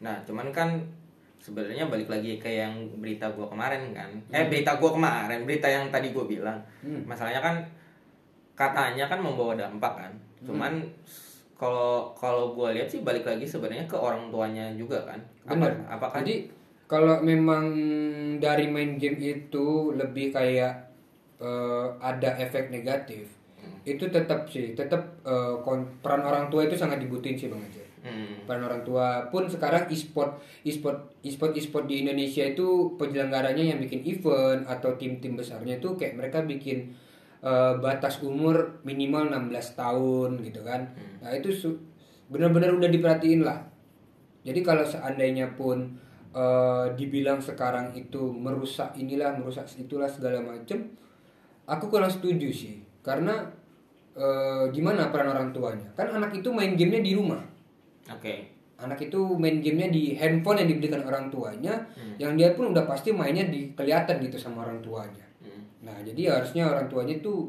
Nah, 0.00 0.24
cuman 0.24 0.48
kan 0.48 0.80
sebenarnya 1.36 1.92
balik 1.92 2.08
lagi 2.08 2.40
ke 2.40 2.48
yang 2.48 2.72
berita 2.96 3.28
gua 3.36 3.52
kemarin 3.52 3.92
kan. 3.92 4.08
Eh, 4.32 4.48
berita 4.48 4.80
gua 4.80 4.96
kemarin, 4.96 5.44
berita 5.44 5.68
yang 5.68 5.92
tadi 5.92 6.16
gua 6.16 6.24
bilang. 6.24 6.56
Hmm. 6.80 7.04
Masalahnya 7.04 7.44
kan 7.44 7.60
katanya 8.56 9.04
kan 9.06 9.20
membawa 9.20 9.54
dampak 9.54 9.92
kan. 9.94 10.12
Cuman 10.42 10.80
kalau 11.56 12.10
kalau 12.16 12.56
gua 12.56 12.72
lihat 12.72 12.88
sih 12.88 13.04
balik 13.04 13.24
lagi 13.28 13.44
sebenarnya 13.44 13.84
ke 13.86 13.96
orang 13.96 14.32
tuanya 14.32 14.72
juga 14.74 15.04
kan. 15.04 15.20
Bener. 15.44 15.72
Apa, 15.86 16.00
apakah 16.00 16.20
Jadi 16.24 16.48
kalau 16.86 17.20
memang 17.20 17.64
dari 18.40 18.66
main 18.70 18.96
game 18.96 19.18
itu 19.20 19.92
lebih 19.92 20.32
kayak 20.32 20.72
eh, 21.38 21.86
ada 22.00 22.40
efek 22.40 22.72
negatif, 22.72 23.28
itu 23.84 24.04
tetap 24.08 24.48
sih, 24.48 24.72
tetap 24.72 25.20
eh, 25.26 25.54
kon- 25.60 26.00
peran 26.00 26.24
orang 26.24 26.48
tua 26.48 26.64
itu 26.64 26.74
sangat 26.78 26.98
dibutuhin 27.02 27.36
sih 27.36 27.52
bang 27.52 27.60
Aceh. 27.60 27.86
Hmm. 28.06 28.46
peran 28.46 28.62
orang 28.62 28.86
tua 28.86 29.26
pun 29.34 29.50
sekarang 29.50 29.90
e-sport 29.90 30.38
e-sport 30.62 31.10
e-sport 31.26 31.58
e-sport 31.58 31.90
di 31.90 32.06
Indonesia 32.06 32.46
itu 32.46 32.94
penyelenggaranya 32.94 33.74
yang 33.74 33.82
bikin 33.82 34.06
event 34.06 34.62
atau 34.62 34.94
tim-tim 34.94 35.34
besarnya 35.34 35.82
itu 35.82 35.98
kayak 35.98 36.14
mereka 36.14 36.38
bikin 36.46 36.94
eh, 37.46 37.74
batas 37.78 38.18
umur 38.26 38.82
minimal 38.82 39.30
16 39.30 39.78
tahun 39.78 40.30
gitu 40.42 40.66
kan. 40.66 40.90
Nah 41.22 41.30
itu 41.30 41.78
benar-benar 42.26 42.74
udah 42.74 42.90
diperhatiin 42.90 43.46
lah. 43.46 43.62
Jadi 44.42 44.60
kalau 44.66 44.82
seandainya 44.82 45.54
pun 45.54 45.94
eh, 46.34 46.86
dibilang 46.98 47.38
sekarang 47.38 47.94
itu 47.94 48.34
merusak 48.34 48.98
inilah 48.98 49.38
merusak 49.38 49.70
itulah 49.78 50.10
segala 50.10 50.42
macem 50.42 50.90
aku 51.70 51.86
kurang 51.86 52.10
setuju 52.10 52.50
sih. 52.50 52.82
Karena 53.06 53.46
eh, 54.18 54.64
gimana 54.74 55.14
peran 55.14 55.30
orang 55.30 55.54
tuanya? 55.54 55.86
Kan 55.94 56.10
anak 56.10 56.34
itu 56.34 56.50
main 56.50 56.74
gamenya 56.74 57.02
di 57.06 57.14
rumah. 57.14 57.42
Oke. 58.10 58.54
anak 58.76 59.00
itu 59.00 59.16
main 59.40 59.64
gamenya 59.64 59.88
di 59.88 60.12
handphone 60.20 60.60
yang 60.60 60.68
dibelikan 60.76 61.00
orang 61.08 61.32
tuanya 61.32 61.80
yang 62.20 62.36
dia 62.36 62.52
pun 62.52 62.76
udah 62.76 62.84
pasti 62.84 63.08
mainnya 63.08 63.48
di 63.48 63.72
kelihatan 63.72 64.20
gitu 64.20 64.36
sama 64.36 64.68
orang 64.68 64.84
tuanya. 64.84 65.24
Hmm. 65.24 65.25
Nah 65.86 65.94
jadi 66.02 66.34
harusnya 66.34 66.66
orang 66.66 66.86
tuanya 66.86 67.14
tuh 67.20 67.46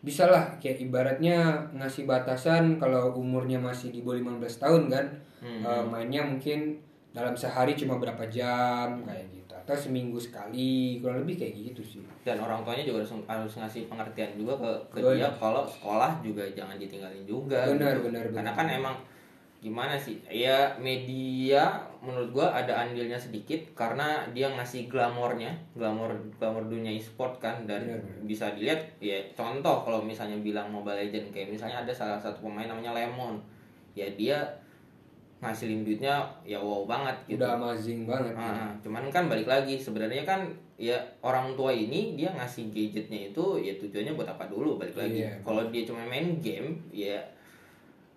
bisa 0.00 0.24
lah 0.26 0.56
kayak 0.56 0.80
ibaratnya 0.82 1.36
ngasih 1.72 2.04
batasan 2.04 2.76
kalau 2.76 3.12
umurnya 3.12 3.56
masih 3.56 3.88
di 3.88 4.00
bawah 4.00 4.40
15 4.40 4.40
tahun 4.58 4.82
kan 4.88 5.06
Hmm. 5.38 5.60
eh, 5.60 5.84
mainnya 5.84 6.24
mungkin 6.24 6.80
dalam 7.12 7.36
sehari 7.36 7.76
cuma 7.76 8.00
berapa 8.00 8.24
jam 8.26 8.96
kayak 9.04 9.28
gitu 9.28 9.52
atau 9.54 9.76
seminggu 9.76 10.16
sekali 10.16 10.96
kurang 10.98 11.20
lebih 11.20 11.36
kayak 11.36 11.52
gitu 11.68 11.82
sih 11.84 12.00
Dan 12.24 12.40
orang 12.40 12.64
tuanya 12.64 12.80
juga 12.80 13.04
harus, 13.04 13.12
harus 13.22 13.52
ngasih 13.54 13.84
pengertian 13.84 14.32
juga 14.34 14.56
ke, 14.56 14.70
ke 14.88 14.98
dia 15.12 15.28
kalau 15.30 15.68
sekolah 15.68 16.16
juga 16.18 16.40
jangan 16.50 16.80
ditinggalin 16.80 17.20
juga. 17.22 17.68
Benar, 17.68 18.00
gitu. 18.00 18.08
benar, 18.08 18.24
Karena 18.26 18.50
benar. 18.50 18.56
kan 18.56 18.66
emang 18.72 18.96
gimana 19.64 19.96
sih? 19.96 20.20
Ya 20.28 20.76
media 20.76 21.72
menurut 22.04 22.36
gua 22.36 22.52
ada 22.52 22.84
andilnya 22.84 23.16
sedikit 23.16 23.56
karena 23.72 24.20
dia 24.36 24.52
ngasih 24.52 24.92
glamornya, 24.92 25.48
glamor 25.72 26.12
glamor 26.36 26.68
dunia 26.68 26.92
e-sport 26.92 27.40
kan 27.40 27.64
dan 27.64 27.80
Benar, 27.88 28.04
benar. 28.04 28.28
bisa 28.28 28.52
dilihat 28.52 28.80
ya 29.00 29.16
contoh 29.32 29.80
kalau 29.80 30.04
misalnya 30.04 30.36
bilang 30.44 30.68
Mobile 30.68 31.08
Legend 31.08 31.32
kayak 31.32 31.48
misalnya 31.48 31.80
ada 31.80 31.92
salah 31.96 32.20
satu 32.20 32.44
pemain 32.44 32.68
namanya 32.68 32.92
Lemon. 32.92 33.40
Ya 33.96 34.04
dia 34.12 34.36
ngasilin 35.40 35.84
duitnya 35.84 36.24
ya 36.40 36.56
wow 36.56 36.88
banget 36.88 37.12
gitu. 37.28 37.40
udah 37.40 37.60
amazing 37.60 38.08
banget 38.08 38.32
Ah, 38.32 38.72
cuman 38.80 39.12
kan 39.12 39.28
balik 39.28 39.44
lagi 39.44 39.76
sebenarnya 39.76 40.24
kan 40.24 40.40
ya 40.80 40.96
orang 41.20 41.52
tua 41.52 41.68
ini 41.68 42.16
dia 42.16 42.32
ngasih 42.32 42.72
gadgetnya 42.72 43.28
itu 43.28 43.44
ya 43.60 43.76
tujuannya 43.76 44.16
buat 44.16 44.24
apa 44.26 44.48
dulu 44.48 44.80
balik 44.80 44.96
lagi. 44.96 45.20
Iya. 45.24 45.32
Kalau 45.44 45.68
dia 45.68 45.84
cuma 45.84 46.00
main 46.04 46.40
game 46.40 46.72
ya 46.90 47.20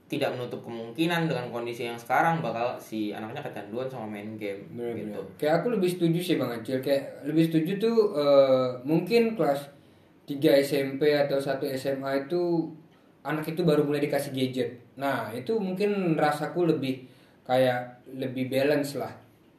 tidak 0.07 0.31
menutup 0.39 0.63
kemungkinan 0.63 1.27
dengan 1.27 1.51
kondisi 1.51 1.83
yang 1.83 1.99
sekarang 1.99 2.39
bakal 2.39 2.79
si 2.79 3.11
anaknya 3.11 3.43
kecanduan 3.43 3.91
sama 3.91 4.07
main 4.07 4.39
game 4.39 4.63
Bener-bener. 4.71 5.11
gitu. 5.11 5.21
Kayak 5.35 5.53
aku 5.61 5.67
lebih 5.75 5.89
setuju 5.91 6.19
sih 6.23 6.35
Bang 6.39 6.55
Acil. 6.55 6.79
Kayak 6.79 7.27
lebih 7.27 7.43
setuju 7.51 7.71
tuh 7.75 7.97
eh, 8.15 8.69
mungkin 8.87 9.35
kelas 9.35 9.67
3 10.27 10.63
SMP 10.63 11.11
atau 11.11 11.39
1 11.39 11.59
SMA 11.75 12.27
itu 12.27 12.71
anak 13.27 13.51
itu 13.51 13.67
baru 13.67 13.83
mulai 13.83 13.99
dikasih 13.99 14.31
gadget. 14.31 14.79
Nah, 14.95 15.31
itu 15.35 15.59
mungkin 15.59 16.15
rasaku 16.15 16.71
lebih 16.71 17.03
kayak 17.43 18.07
lebih 18.15 18.47
balance 18.47 18.95
lah. 18.95 19.11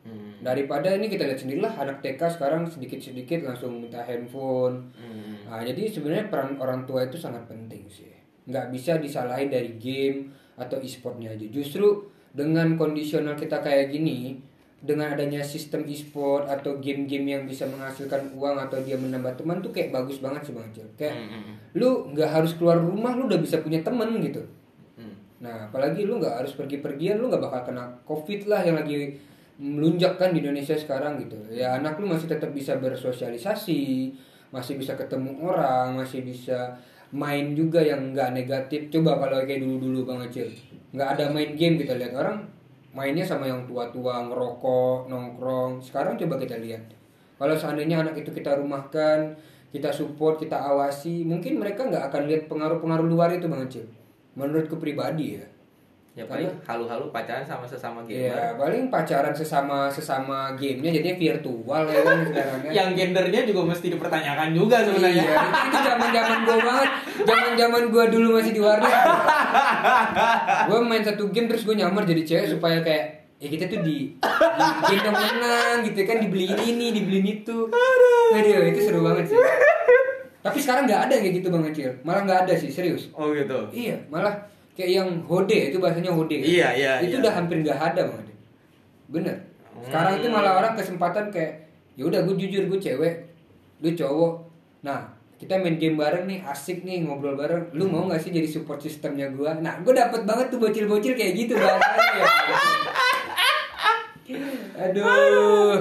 Hmm. 0.09 0.41
Daripada 0.41 0.97
ini 0.97 1.13
kita 1.13 1.29
lihat 1.29 1.45
sendirilah 1.45 1.77
anak 1.77 2.01
TK 2.01 2.41
sekarang 2.41 2.65
sedikit-sedikit 2.65 3.45
langsung 3.45 3.85
minta 3.85 4.01
handphone. 4.01 4.89
Hmm. 4.97 5.45
Nah, 5.45 5.61
jadi 5.61 5.85
sebenarnya 5.89 6.33
peran 6.33 6.57
orang 6.57 6.89
tua 6.89 7.05
itu 7.05 7.21
sangat 7.21 7.45
penting 7.45 7.85
sih. 7.93 8.18
Nggak 8.49 8.67
bisa 8.73 8.97
disalahin 8.97 9.53
dari 9.53 9.77
game 9.77 10.33
atau 10.57 10.81
e-sportnya 10.81 11.37
aja. 11.37 11.47
Justru 11.53 12.09
dengan 12.33 12.75
kondisional 12.81 13.37
kita 13.37 13.61
kayak 13.61 13.93
gini, 13.93 14.41
dengan 14.79 15.11
adanya 15.11 15.43
sistem 15.43 15.83
e-sport 15.91 16.47
atau 16.47 16.79
game-game 16.79 17.35
yang 17.35 17.43
bisa 17.51 17.67
menghasilkan 17.67 18.31
uang 18.39 18.63
atau 18.63 18.79
dia 18.79 18.95
menambah 18.95 19.35
teman 19.35 19.59
tuh 19.59 19.75
kayak 19.75 19.91
bagus 19.91 20.23
banget 20.23 20.47
sih 20.47 20.55
Bang 20.55 20.71
Acil. 20.71 20.87
Kayak 20.95 21.19
Hmm, 21.19 21.29
hmm, 21.35 21.55
lu 21.75 22.15
nggak 22.15 22.31
harus 22.31 22.55
keluar 22.55 22.79
rumah, 22.79 23.19
lu 23.19 23.27
udah 23.27 23.43
bisa 23.43 23.59
punya 23.59 23.83
temen 23.83 24.23
gitu. 24.23 24.39
hmm. 24.95 25.43
Nah, 25.43 25.67
apalagi 25.67 26.07
lu 26.07 26.23
nggak 26.23 26.47
harus 26.47 26.55
pergi-pergian, 26.55 27.19
lu 27.19 27.27
nggak 27.27 27.43
bakal 27.43 27.75
kena 27.75 27.91
covid 28.07 28.47
lah 28.47 28.63
yang 28.63 28.79
lagi 28.79 29.19
melunjak 29.59 30.15
kan 30.15 30.31
di 30.31 30.39
Indonesia 30.47 30.79
sekarang 30.79 31.19
gitu. 31.27 31.35
Ya 31.51 31.75
anak 31.75 31.99
lu 31.99 32.07
masih 32.07 32.31
tetap 32.31 32.55
bisa 32.55 32.79
bersosialisasi, 32.79 34.15
masih 34.55 34.79
bisa 34.79 34.95
ketemu 34.95 35.43
orang, 35.43 35.99
masih 35.99 36.23
bisa 36.23 36.79
main 37.13 37.57
juga 37.57 37.81
yang 37.81 38.13
nggak 38.13 38.37
negatif. 38.37 38.93
Coba 38.93 39.17
kalau 39.21 39.45
kayak 39.45 39.65
dulu-dulu 39.65 40.05
Bang 40.05 40.21
Acil, 40.25 40.53
nggak 40.93 41.09
ada 41.17 41.25
main 41.33 41.57
game 41.57 41.81
kita 41.81 41.97
lihat 41.97 42.13
orang 42.17 42.59
mainnya 42.93 43.23
sama 43.23 43.47
yang 43.47 43.63
tua-tua 43.69 44.27
ngerokok, 44.27 45.07
nongkrong. 45.07 45.79
Sekarang 45.85 46.17
coba 46.17 46.41
kita 46.41 46.57
lihat. 46.59 46.83
Kalau 47.39 47.55
seandainya 47.55 48.03
anak 48.03 48.19
itu 48.19 48.35
kita 48.35 48.59
rumahkan, 48.59 49.39
kita 49.71 49.93
support, 49.95 50.41
kita 50.43 50.59
awasi, 50.59 51.23
mungkin 51.23 51.61
mereka 51.61 51.87
nggak 51.87 52.11
akan 52.11 52.23
lihat 52.27 52.43
pengaruh-pengaruh 52.51 53.07
luar 53.07 53.31
itu 53.37 53.47
Bang 53.47 53.69
Acil. 53.69 53.87
Menurutku 54.35 54.81
pribadi 54.81 55.39
ya. 55.39 55.47
Ya 56.19 56.27
paling 56.27 56.51
halu-halu 56.67 57.15
pacaran 57.15 57.47
sama 57.47 57.63
sesama 57.63 58.03
gamer. 58.03 58.35
Iya, 58.35 58.59
paling 58.59 58.91
pacaran 58.91 59.31
sesama 59.31 59.87
sesama 59.87 60.51
gamenya 60.59 60.99
jadinya 60.99 61.15
virtual 61.15 61.83
ya 61.87 62.01
kan 62.03 62.19
kan. 62.35 62.59
Yang 62.75 62.89
gendernya 62.99 63.41
juga 63.47 63.71
mesti 63.71 63.87
dipertanyakan 63.95 64.51
juga 64.51 64.83
sebenarnya. 64.83 65.23
Iya, 65.23 65.39
itu, 65.39 65.59
itu 65.71 65.79
zaman-zaman 65.79 66.39
gua 66.43 66.59
banget. 66.59 66.91
Zaman-zaman 67.23 67.83
gua 67.95 68.05
dulu 68.11 68.29
masih 68.35 68.51
di 68.51 68.59
warnet. 68.59 68.91
gua 70.67 70.79
main 70.83 71.07
satu 71.07 71.31
game 71.31 71.47
terus 71.47 71.63
gua 71.63 71.79
nyamar 71.79 72.03
jadi 72.03 72.27
cewek 72.27 72.59
supaya 72.59 72.83
kayak 72.83 73.31
ya 73.39 73.47
kita 73.55 73.71
tuh 73.71 73.87
di 73.87 74.19
di 74.19 74.95
gendong 74.99 75.15
menang 75.15 75.87
gitu 75.87 76.03
kan 76.03 76.19
dibeliin 76.19 76.59
ini, 76.59 76.99
dibeliin 76.99 77.27
itu. 77.31 77.71
Aduh, 77.71 78.67
itu 78.67 78.81
seru 78.83 79.07
banget 79.07 79.31
sih. 79.31 79.39
Tapi 80.43 80.59
sekarang 80.59 80.91
nggak 80.91 81.07
ada 81.07 81.15
kayak 81.23 81.35
gitu 81.39 81.47
Bang 81.55 81.63
Acil. 81.63 81.95
Malah 82.03 82.27
nggak 82.27 82.41
ada 82.43 82.55
sih, 82.59 82.75
serius. 82.75 83.07
Oh 83.15 83.31
gitu. 83.31 83.71
Iya, 83.71 84.03
malah 84.11 84.35
kayak 84.79 85.03
yang 85.03 85.11
hode 85.27 85.51
itu 85.51 85.83
bahasanya 85.83 86.15
hode. 86.15 86.31
kan? 86.39 86.47
Iya, 86.47 86.69
iya, 86.79 86.93
Itu 87.03 87.19
iya. 87.19 87.23
udah 87.27 87.33
hampir 87.35 87.57
nggak 87.67 87.75
ada 87.75 88.07
bang. 88.07 88.23
Bener. 89.11 89.37
Sekarang 89.83 90.23
itu 90.23 90.31
malah 90.31 90.63
orang 90.63 90.79
kesempatan 90.79 91.35
kayak, 91.35 91.67
ya 91.99 92.07
udah 92.07 92.23
gue 92.23 92.35
jujur 92.39 92.71
gue 92.71 92.79
cewek, 92.79 93.15
lu 93.83 93.91
cowok. 93.91 94.35
Nah 94.87 95.03
kita 95.35 95.59
main 95.59 95.79
game 95.79 95.99
bareng 95.99 96.27
nih, 96.27 96.43
asik 96.47 96.87
nih 96.87 97.03
ngobrol 97.03 97.35
bareng. 97.35 97.75
Lu 97.75 97.91
mau 97.91 98.07
nggak 98.07 98.23
sih 98.23 98.31
jadi 98.31 98.47
support 98.47 98.79
sistemnya 98.79 99.27
gue? 99.31 99.51
Nah 99.59 99.83
gue 99.83 99.91
dapet 99.91 100.23
banget 100.23 100.47
tuh 100.51 100.63
bocil-bocil 100.63 101.19
kayak 101.19 101.35
gitu 101.35 101.59
bahasanya 101.59 102.07
ya. 102.23 102.27
Aduh. 104.79 105.75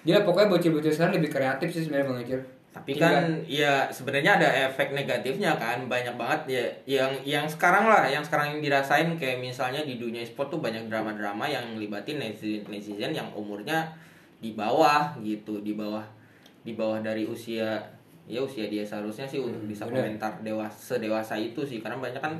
Gila 0.00 0.20
pokoknya 0.24 0.48
bocil-bocil 0.48 0.92
sekarang 0.92 1.20
lebih 1.20 1.28
kreatif 1.28 1.68
sih 1.68 1.84
sebenarnya 1.84 2.08
bang. 2.08 2.40
Tapi 2.70 2.94
Jadi 2.94 3.02
kan 3.02 3.24
ya 3.50 3.90
sebenarnya 3.90 4.38
ada 4.38 4.48
efek 4.70 4.94
negatifnya 4.94 5.58
kan 5.58 5.90
banyak 5.90 6.14
banget 6.14 6.40
ya 6.46 6.64
yang 7.02 7.10
yang 7.26 7.46
sekarang 7.50 7.90
lah 7.90 8.06
yang 8.06 8.22
sekarang 8.22 8.54
yang 8.54 8.62
dirasain. 8.62 9.10
Kayak 9.18 9.42
misalnya 9.42 9.82
di 9.82 9.98
dunia 9.98 10.22
sport 10.22 10.54
tuh 10.54 10.62
banyak 10.62 10.86
drama-drama 10.86 11.50
yang 11.50 11.74
ngelibatin 11.74 12.22
netizen 12.22 12.62
netizen 12.70 13.10
yang 13.10 13.26
umurnya 13.34 13.90
di 14.38 14.54
bawah 14.54 15.18
gitu 15.18 15.58
di 15.66 15.74
bawah 15.74 16.06
di 16.62 16.78
bawah 16.78 17.02
dari 17.02 17.26
usia 17.26 17.74
ya 18.30 18.38
usia 18.38 18.70
dia 18.70 18.86
seharusnya 18.86 19.26
sih 19.26 19.42
untuk 19.42 19.66
bisa 19.66 19.90
benar. 19.90 20.06
komentar 20.06 20.32
dewasa 20.46 20.94
sedewasa 20.94 21.34
itu 21.34 21.66
sih. 21.66 21.82
Karena 21.82 21.98
banyak 21.98 22.22
kan 22.22 22.38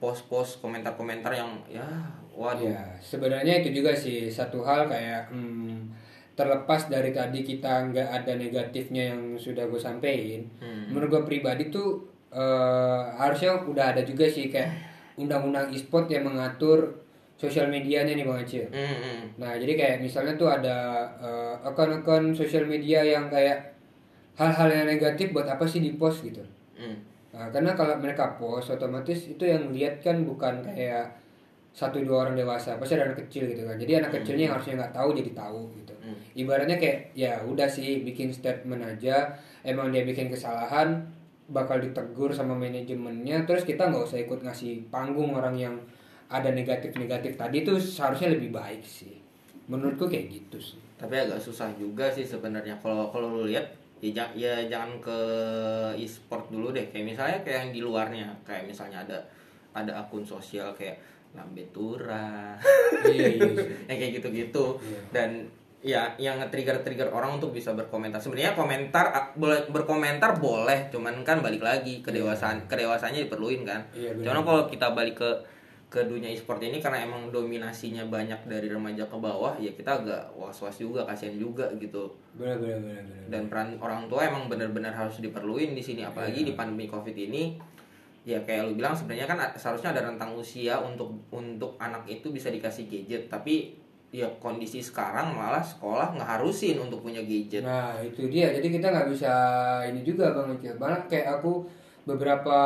post-post 0.00 0.64
komentar-komentar 0.64 1.36
yang 1.36 1.52
ya 1.68 1.84
waduh. 2.32 2.64
Ya, 2.64 2.96
sebenarnya 2.96 3.60
itu 3.60 3.76
juga 3.76 3.92
sih 3.92 4.32
satu 4.32 4.64
hal 4.64 4.88
kayak 4.88 5.28
hmm, 5.28 5.92
terlepas 6.34 6.90
dari 6.90 7.14
tadi 7.14 7.46
kita 7.46 7.94
nggak 7.94 8.08
ada 8.10 8.32
negatifnya 8.34 9.14
yang 9.14 9.38
sudah 9.38 9.70
gue 9.70 9.78
sampein. 9.78 10.42
Hmm. 10.58 10.90
Menurut 10.90 11.08
gue 11.10 11.22
pribadi 11.34 11.70
tuh 11.70 12.02
eh, 12.34 13.02
harusnya 13.14 13.62
udah 13.62 13.94
ada 13.94 14.02
juga 14.02 14.26
sih 14.26 14.50
kayak 14.50 14.70
undang-undang 15.14 15.70
e-sport 15.70 16.10
yang 16.10 16.26
mengatur 16.26 17.06
sosial 17.38 17.70
medianya 17.70 18.14
nih 18.14 18.26
Bang 18.26 18.42
Acil. 18.42 18.66
Hmm, 18.70 18.96
hmm. 18.98 19.20
Nah, 19.38 19.54
jadi 19.58 19.72
kayak 19.74 19.96
misalnya 20.02 20.34
tuh 20.34 20.50
ada 20.50 21.06
eh, 21.18 21.54
akun-akun 21.66 22.34
sosial 22.34 22.66
media 22.66 23.02
yang 23.02 23.30
kayak 23.30 23.74
hal-hal 24.34 24.66
yang 24.70 24.86
negatif 24.90 25.30
buat 25.30 25.46
apa 25.46 25.62
sih 25.62 25.78
di 25.78 25.94
post 25.94 26.26
gitu. 26.26 26.42
Hmm. 26.74 26.98
Nah, 27.34 27.50
karena 27.50 27.74
kalau 27.74 27.98
mereka 27.98 28.38
post 28.38 28.70
otomatis 28.70 29.30
itu 29.30 29.42
yang 29.42 29.70
lihat 29.74 30.02
kan 30.02 30.22
bukan 30.22 30.62
kayak 30.62 31.14
satu 31.74 31.98
dua 32.06 32.26
orang 32.26 32.38
dewasa, 32.38 32.78
pasti 32.78 32.94
ada 32.94 33.10
anak 33.10 33.26
kecil 33.26 33.50
gitu 33.50 33.66
kan. 33.66 33.74
Jadi 33.74 33.92
anak 33.98 34.10
kecilnya 34.14 34.46
yang 34.46 34.54
harusnya 34.54 34.74
nggak 34.78 34.94
tahu 34.94 35.08
jadi 35.18 35.30
tahu 35.34 35.60
gitu. 35.82 35.83
Hmm. 36.04 36.12
Ibaratnya 36.36 36.76
kayak 36.76 37.16
ya 37.16 37.40
udah 37.40 37.64
sih 37.64 38.04
bikin 38.04 38.28
statement 38.28 38.84
aja, 38.84 39.32
emang 39.64 39.88
dia 39.88 40.04
bikin 40.04 40.28
kesalahan 40.28 41.00
bakal 41.46 41.80
ditegur 41.80 42.28
sama 42.28 42.52
manajemennya, 42.52 43.44
terus 43.44 43.64
kita 43.64 43.88
nggak 43.88 44.04
usah 44.04 44.20
ikut 44.20 44.40
ngasih 44.40 44.84
panggung 44.88 45.32
orang 45.32 45.56
yang 45.56 45.76
ada 46.26 46.48
negatif-negatif 46.50 47.34
tadi 47.34 47.60
itu 47.60 47.72
seharusnya 47.76 48.32
lebih 48.32 48.52
baik 48.52 48.80
sih. 48.80 49.16
Menurutku 49.64 50.04
kayak 50.06 50.28
gitu 50.28 50.60
sih. 50.60 50.76
tapi 50.94 51.16
agak 51.16 51.36
susah 51.36 51.68
juga 51.74 52.08
sih 52.08 52.24
sebenarnya 52.24 52.76
kalau 52.80 53.10
kalau 53.10 53.28
lu 53.34 53.44
lihat 53.44 53.66
ya, 54.00 54.24
ya 54.32 54.64
jangan 54.64 54.96
ke 55.00 55.18
e-sport 55.96 56.48
dulu 56.48 56.70
deh 56.70 56.86
kayak 56.88 57.04
misalnya 57.04 57.38
kayak 57.42 57.58
yang 57.66 57.72
di 57.72 57.80
luarnya 57.82 58.26
kayak 58.42 58.64
misalnya 58.64 59.04
ada 59.04 59.18
ada 59.74 59.92
akun 60.00 60.24
sosial 60.24 60.72
kayak 60.72 60.96
lambe 61.34 61.66
tura 61.74 62.54
iya 63.04 63.26
iya 63.36 63.48
iya. 63.52 63.64
yang 63.90 63.98
kayak 63.98 64.12
gitu-gitu 64.16 64.78
Iya. 64.80 64.98
dan 65.10 65.30
ya 65.84 66.16
yang 66.16 66.40
nge-trigger 66.40 66.80
trigger 66.80 67.12
orang 67.12 67.36
untuk 67.36 67.52
bisa 67.52 67.76
berkomentar. 67.76 68.16
Sebenarnya 68.16 68.56
komentar 68.56 69.36
boleh 69.36 69.68
berkomentar 69.68 70.40
boleh 70.40 70.88
cuman 70.88 71.20
kan 71.20 71.44
balik 71.44 71.60
lagi 71.60 72.00
kedewasaan 72.00 72.64
kedewasaannya 72.64 73.28
diperluin 73.28 73.68
kan. 73.68 73.84
Iya, 73.92 74.16
benar. 74.16 74.32
cuman 74.32 74.40
kalau 74.48 74.62
kita 74.64 74.86
balik 74.96 75.20
ke 75.20 75.30
ke 75.92 76.02
dunia 76.10 76.26
e-sport 76.26 76.58
ini 76.58 76.82
karena 76.82 77.06
emang 77.06 77.30
dominasinya 77.30 78.02
banyak 78.10 78.50
dari 78.50 78.66
remaja 78.66 79.06
ke 79.06 79.14
bawah 79.14 79.54
ya 79.62 79.70
kita 79.70 80.02
agak 80.02 80.26
was-was 80.34 80.74
juga 80.80 81.04
kasihan 81.06 81.36
juga 81.36 81.68
gitu. 81.76 82.10
Benar 82.34 82.58
benar 82.58 82.80
benar 82.82 83.04
dan 83.30 83.42
peran 83.46 83.68
orang 83.78 84.08
tua 84.08 84.26
emang 84.26 84.48
benar-benar 84.48 84.90
harus 84.90 85.20
diperluin 85.20 85.76
di 85.76 85.84
sini 85.84 86.02
apalagi 86.02 86.42
Iya. 86.42 86.48
di 86.50 86.52
pandemi 86.56 86.88
covid 86.88 87.14
ini. 87.14 87.60
Ya 88.24 88.40
kayak 88.40 88.72
lu 88.72 88.80
bilang 88.80 88.96
sebenarnya 88.96 89.28
kan 89.28 89.36
seharusnya 89.52 89.92
ada 89.92 90.08
rentang 90.08 90.32
usia 90.32 90.80
untuk 90.80 91.12
untuk 91.28 91.76
anak 91.76 92.08
itu 92.08 92.32
bisa 92.32 92.48
dikasih 92.48 92.88
gadget 92.88 93.28
tapi 93.28 93.83
ya 94.14 94.30
kondisi 94.38 94.78
sekarang 94.78 95.34
malah 95.34 95.58
sekolah 95.58 96.14
ngeharusin 96.14 96.78
untuk 96.78 97.02
punya 97.02 97.18
gadget 97.26 97.66
Nah 97.66 97.98
itu 97.98 98.30
dia, 98.30 98.54
jadi 98.54 98.62
kita 98.70 98.86
nggak 98.94 99.10
bisa 99.10 99.34
ini 99.90 100.06
juga 100.06 100.30
bang 100.30 100.54
Acil. 100.54 100.78
Malah 100.78 101.02
kayak 101.10 101.42
aku 101.42 101.66
beberapa 102.06 102.58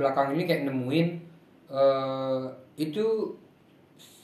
belakang 0.00 0.32
ini 0.32 0.48
kayak 0.48 0.64
nemuin 0.64 1.08
eh 1.68 2.40
itu 2.80 3.04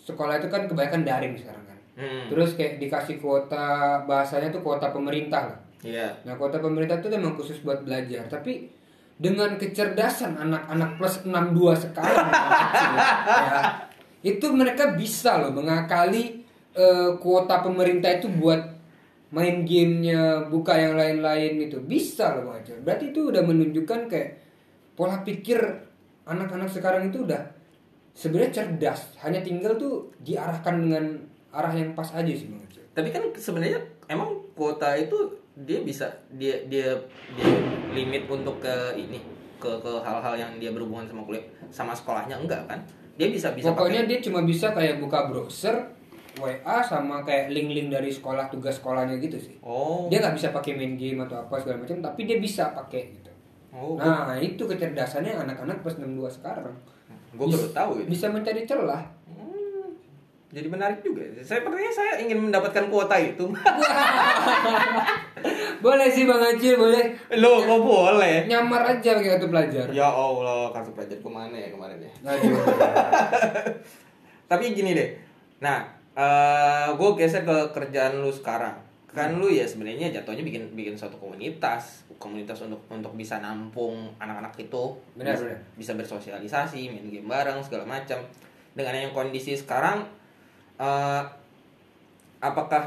sekolah 0.09 0.41
itu 0.41 0.49
kan 0.49 0.65
kebanyakan 0.65 1.05
daring 1.05 1.37
sekarang 1.37 1.65
kan. 1.69 1.79
hmm. 2.01 2.25
Terus 2.33 2.57
kayak 2.57 2.81
dikasih 2.81 3.21
kuota 3.21 4.01
bahasanya 4.09 4.49
tuh 4.49 4.65
kuota 4.65 4.89
pemerintah 4.89 5.53
lah. 5.53 5.59
iya 5.85 6.09
Nah 6.25 6.33
kuota 6.41 6.65
pemerintah 6.65 6.97
itu 7.05 7.13
memang 7.13 7.37
khusus 7.37 7.61
buat 7.61 7.85
belajar, 7.85 8.25
tapi 8.25 8.73
dengan 9.21 9.61
kecerdasan 9.61 10.33
anak-anak 10.33 10.97
plus 10.97 11.29
62 11.29 11.77
sekarang 11.77 12.25
ya, 13.53 13.61
itu 14.25 14.49
mereka 14.49 14.97
bisa 14.97 15.45
loh 15.45 15.53
mengakali 15.53 16.40
eh, 16.75 17.11
kuota 17.19 17.63
pemerintah 17.63 18.11
itu 18.19 18.29
buat 18.31 18.61
main 19.31 19.63
gamenya, 19.63 20.51
buka 20.51 20.75
yang 20.75 20.99
lain-lain 20.99 21.71
itu 21.71 21.79
bisa 21.87 22.35
loh 22.35 22.51
Bang 22.51 22.67
Acil. 22.67 22.83
Berarti 22.83 23.15
itu 23.15 23.31
udah 23.31 23.43
menunjukkan 23.47 24.11
kayak 24.11 24.43
pola 24.99 25.23
pikir 25.23 25.63
anak-anak 26.27 26.67
sekarang 26.67 27.15
itu 27.15 27.23
udah 27.23 27.39
sebenarnya 28.11 28.51
cerdas, 28.63 29.15
hanya 29.23 29.39
tinggal 29.41 29.79
tuh 29.79 30.11
diarahkan 30.27 30.83
dengan 30.83 31.05
arah 31.51 31.75
yang 31.75 31.95
pas 31.95 32.11
aja 32.15 32.31
sih 32.31 32.47
Bang 32.51 32.63
Acil. 32.63 32.83
tapi 32.91 33.15
kan 33.15 33.23
sebenarnya 33.35 33.79
emang 34.11 34.35
kuota 34.59 34.99
itu 34.99 35.15
dia 35.67 35.83
bisa 35.83 36.07
dia 36.35 36.59
dia 36.67 36.95
dia 37.39 37.51
limit 37.95 38.27
untuk 38.31 38.59
ke 38.63 38.75
ini 38.99 39.19
ke 39.63 39.71
ke 39.83 39.93
hal-hal 40.03 40.35
yang 40.35 40.53
dia 40.59 40.71
berhubungan 40.75 41.07
sama 41.07 41.23
kuliah 41.27 41.45
sama 41.71 41.93
sekolahnya 41.95 42.39
enggak 42.39 42.63
kan 42.67 42.81
dia 43.19 43.29
bisa 43.29 43.53
bisa 43.53 43.77
Pokoknya 43.77 44.09
dia 44.09 44.19
cuma 44.25 44.41
bisa 44.49 44.73
kayak 44.73 44.97
buka 44.97 45.29
browser, 45.29 45.77
WA 46.39 46.79
sama 46.85 47.27
kayak 47.27 47.51
link-link 47.51 47.91
dari 47.91 48.13
sekolah 48.13 48.47
tugas 48.47 48.79
sekolahnya 48.79 49.19
gitu 49.19 49.35
sih. 49.35 49.59
oh 49.65 50.07
Dia 50.07 50.23
nggak 50.23 50.37
bisa 50.39 50.55
pakai 50.55 50.79
main 50.79 50.95
game 50.95 51.19
atau 51.27 51.43
apa 51.43 51.59
segala 51.59 51.83
macam, 51.83 51.99
tapi 51.99 52.29
dia 52.29 52.39
bisa 52.39 52.71
pakai 52.71 53.03
gitu. 53.11 53.31
oh 53.75 53.99
Nah 53.99 54.39
itu 54.39 54.63
kecerdasannya 54.63 55.35
anak-anak 55.35 55.83
plus 55.83 55.99
62 55.99 56.31
sekarang. 56.31 56.75
gue 57.31 57.47
baru 57.47 57.69
tahu 57.71 57.91
ini 58.03 58.11
Bisa 58.11 58.27
mencari 58.27 58.67
celah. 58.67 59.07
Hmm, 59.31 59.95
jadi 60.51 60.67
menarik 60.67 60.99
juga. 60.99 61.23
Saya 61.43 61.63
sepertinya 61.63 61.93
saya 61.95 62.13
ingin 62.23 62.51
mendapatkan 62.51 62.91
kuota 62.91 63.15
itu. 63.19 63.47
Boleh 65.81 66.13
sih 66.13 66.29
Bang 66.29 66.45
Acil, 66.45 66.77
boleh. 66.77 67.17
Loh, 67.41 67.65
kok 67.65 67.81
boleh? 67.81 68.45
Nyamar 68.45 68.85
aja 68.85 69.17
pakai 69.17 69.33
kartu 69.33 69.49
pelajar. 69.49 69.89
Ya 69.89 70.05
Allah, 70.05 70.69
kartu 70.77 70.93
pelajar 70.93 71.17
ke 71.17 71.31
mana 71.33 71.57
ya 71.57 71.73
kemarin 71.73 71.97
ya? 72.05 72.13
Tapi 74.51 74.77
gini 74.77 74.93
deh. 74.93 75.09
Nah, 75.65 76.00
eh 76.17 76.89
gue 76.91 77.11
geser 77.17 77.43
ke 77.47 77.57
kerjaan 77.71 78.19
lu 78.19 78.31
sekarang. 78.31 78.75
Kan 79.11 79.43
lu 79.43 79.51
ya 79.51 79.67
sebenarnya 79.67 80.15
jatuhnya 80.15 80.47
bikin 80.47 80.71
bikin 80.79 80.95
suatu 80.95 81.19
komunitas, 81.19 82.07
komunitas 82.23 82.63
untuk 82.63 82.79
untuk 82.87 83.11
bisa 83.19 83.43
nampung 83.43 84.07
anak-anak 84.23 84.55
itu, 84.55 84.95
Benar, 85.19 85.35
bisa, 85.35 85.45
benar. 85.51 85.59
bisa 85.75 85.93
bersosialisasi, 85.99 86.81
main 86.91 87.07
game 87.11 87.27
bareng 87.27 87.59
segala 87.59 87.83
macam. 87.87 88.19
Dengan 88.71 88.95
yang 88.95 89.11
kondisi 89.11 89.59
sekarang, 89.59 90.07
eh 90.79 91.23
apakah 92.41 92.87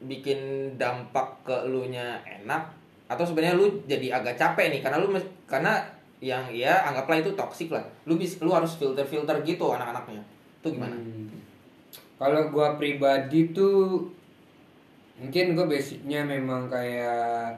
bikin 0.00 0.38
dampak 0.78 1.26
ke 1.42 1.56
lu 1.66 1.88
nya 1.88 2.20
enak 2.22 2.62
atau 3.06 3.24
sebenarnya 3.24 3.54
lu 3.56 3.66
jadi 3.86 4.18
agak 4.20 4.34
capek 4.36 4.70
nih 4.72 4.80
karena 4.82 4.98
lu 4.98 5.08
karena 5.46 5.78
yang 6.18 6.42
ya 6.50 6.84
anggaplah 6.84 7.20
itu 7.20 7.30
toksik 7.32 7.70
lah 7.70 7.84
lu 8.04 8.16
bis 8.16 8.40
lu 8.42 8.50
harus 8.50 8.76
filter 8.76 9.04
filter 9.04 9.36
gitu 9.44 9.68
anak-anaknya 9.72 10.20
itu 10.60 10.68
gimana 10.74 10.96
Hmm. 10.96 11.28
Kalau 12.16 12.48
gua 12.48 12.74
pribadi 12.74 13.52
tuh 13.52 14.08
mungkin 15.16 15.56
gue 15.56 15.66
basicnya 15.66 16.20
memang 16.22 16.68
kayak 16.68 17.56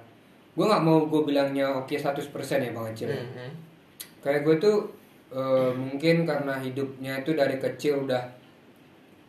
gue 0.54 0.62
nggak 0.62 0.82
mau 0.82 1.06
gue 1.06 1.22
bilangnya 1.24 1.66
oke 1.72 1.90
100% 1.90 2.30
ya 2.62 2.70
bang 2.70 2.86
Acil. 2.86 3.10
ya. 3.10 3.18
Mhm. 3.18 3.50
Kayak 4.18 4.40
gue 4.42 4.56
tuh 4.58 4.76
eh, 5.28 5.72
mungkin 5.72 6.24
karena 6.24 6.56
hidupnya 6.56 7.20
itu 7.20 7.34
dari 7.34 7.58
kecil 7.58 8.02
udah 8.02 8.22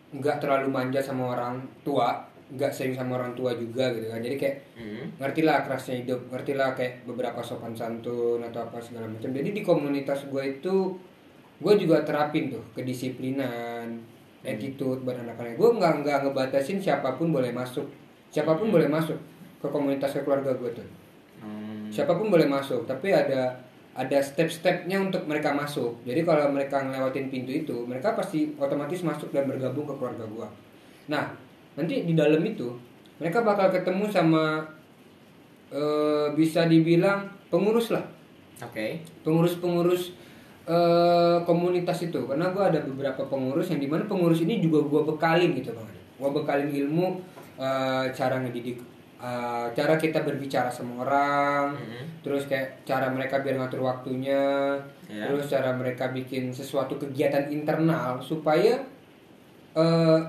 nggak 0.10 0.38
terlalu 0.42 0.72
manja 0.72 0.98
sama 0.98 1.34
orang 1.34 1.60
tua, 1.84 2.18
nggak 2.50 2.72
sering 2.72 2.94
sama 2.94 3.18
orang 3.18 3.36
tua 3.36 3.54
juga 3.54 3.92
gitu 3.92 4.08
kan. 4.08 4.18
Jadi 4.18 4.36
kayak 4.36 4.58
Mhm. 4.74 5.04
ngertilah 5.20 5.58
kerasnya 5.62 5.96
hidup, 6.00 6.20
ngertilah 6.30 6.74
kayak 6.74 7.04
beberapa 7.04 7.44
sopan 7.44 7.76
santun 7.76 8.42
atau 8.42 8.64
apa 8.64 8.80
segala 8.80 9.06
macam. 9.06 9.30
Jadi 9.30 9.50
di 9.52 9.62
komunitas 9.62 10.26
gue 10.26 10.58
itu 10.58 10.76
gue 11.60 11.74
juga 11.76 12.02
terapin 12.02 12.50
tuh 12.50 12.64
kedisiplinan, 12.74 14.00
attitude 14.46 15.04
buat 15.04 15.18
anak-anak. 15.20 15.60
Gue 15.60 15.70
nggak 15.76 16.06
nggak 16.06 16.18
ngebatasin 16.28 16.80
siapa 16.80 17.16
pun 17.20 17.32
boleh 17.32 17.52
masuk, 17.52 17.88
siapa 18.32 18.56
pun 18.56 18.72
boleh 18.72 18.88
masuk 18.88 19.18
ke 19.60 19.68
komunitas 19.68 20.16
ke 20.16 20.22
keluarga 20.24 20.56
gue 20.56 20.72
tuh. 20.72 20.88
Hmm. 21.44 21.92
Siapa 21.92 22.16
pun 22.16 22.32
boleh 22.32 22.48
masuk, 22.48 22.88
tapi 22.88 23.12
ada 23.12 23.56
ada 23.96 24.18
step-stepnya 24.24 25.02
untuk 25.02 25.28
mereka 25.28 25.52
masuk. 25.52 26.00
Jadi 26.08 26.24
kalau 26.24 26.48
mereka 26.56 26.80
ngelewatin 26.80 27.28
pintu 27.28 27.52
itu, 27.52 27.78
mereka 27.84 28.16
pasti 28.16 28.56
otomatis 28.56 29.04
masuk 29.04 29.36
dan 29.36 29.44
bergabung 29.50 29.84
ke 29.84 29.94
keluarga 30.00 30.24
gua. 30.30 30.48
Nah, 31.12 31.36
nanti 31.76 32.08
di 32.08 32.14
dalam 32.16 32.40
itu 32.44 32.72
mereka 33.20 33.44
bakal 33.44 33.72
ketemu 33.72 34.08
sama 34.08 34.64
eh, 35.72 36.28
bisa 36.34 36.66
dibilang 36.66 37.28
pengurus 37.52 37.92
lah, 37.92 38.06
oke 38.64 39.02
pengurus-pengurus 39.26 40.16
eh, 40.70 41.38
komunitas 41.44 41.98
itu. 42.00 42.20
Karena 42.24 42.54
gua 42.54 42.70
ada 42.70 42.80
beberapa 42.80 43.26
pengurus 43.26 43.74
yang 43.74 43.82
di 43.82 43.90
mana 43.90 44.06
pengurus 44.06 44.40
ini 44.40 44.62
juga 44.62 44.86
gua 44.86 45.02
bekalin 45.04 45.58
gitu 45.58 45.74
bang. 45.74 45.90
Gua 46.16 46.30
bekalin 46.32 46.70
ilmu 46.70 47.18
eh, 47.58 48.06
cara 48.14 48.40
ngedidik, 48.40 48.80
eh, 49.18 49.68
cara 49.70 49.94
kita 49.96 50.22
berbicara 50.22 50.70
sama 50.70 51.04
orang, 51.04 51.76
Mhm. 51.76 52.24
terus 52.24 52.46
kayak 52.46 52.86
cara 52.86 53.10
mereka 53.10 53.42
biar 53.42 53.58
ngatur 53.58 53.84
waktunya 53.84 54.78
Ya. 55.10 55.26
terus 55.26 55.50
cara 55.50 55.74
mereka 55.74 56.08
bikin 56.10 56.54
sesuatu 56.54 56.96
kegiatan 56.96 57.50
internal 57.50 58.22
supaya 58.22 58.78
eh, 59.72 60.20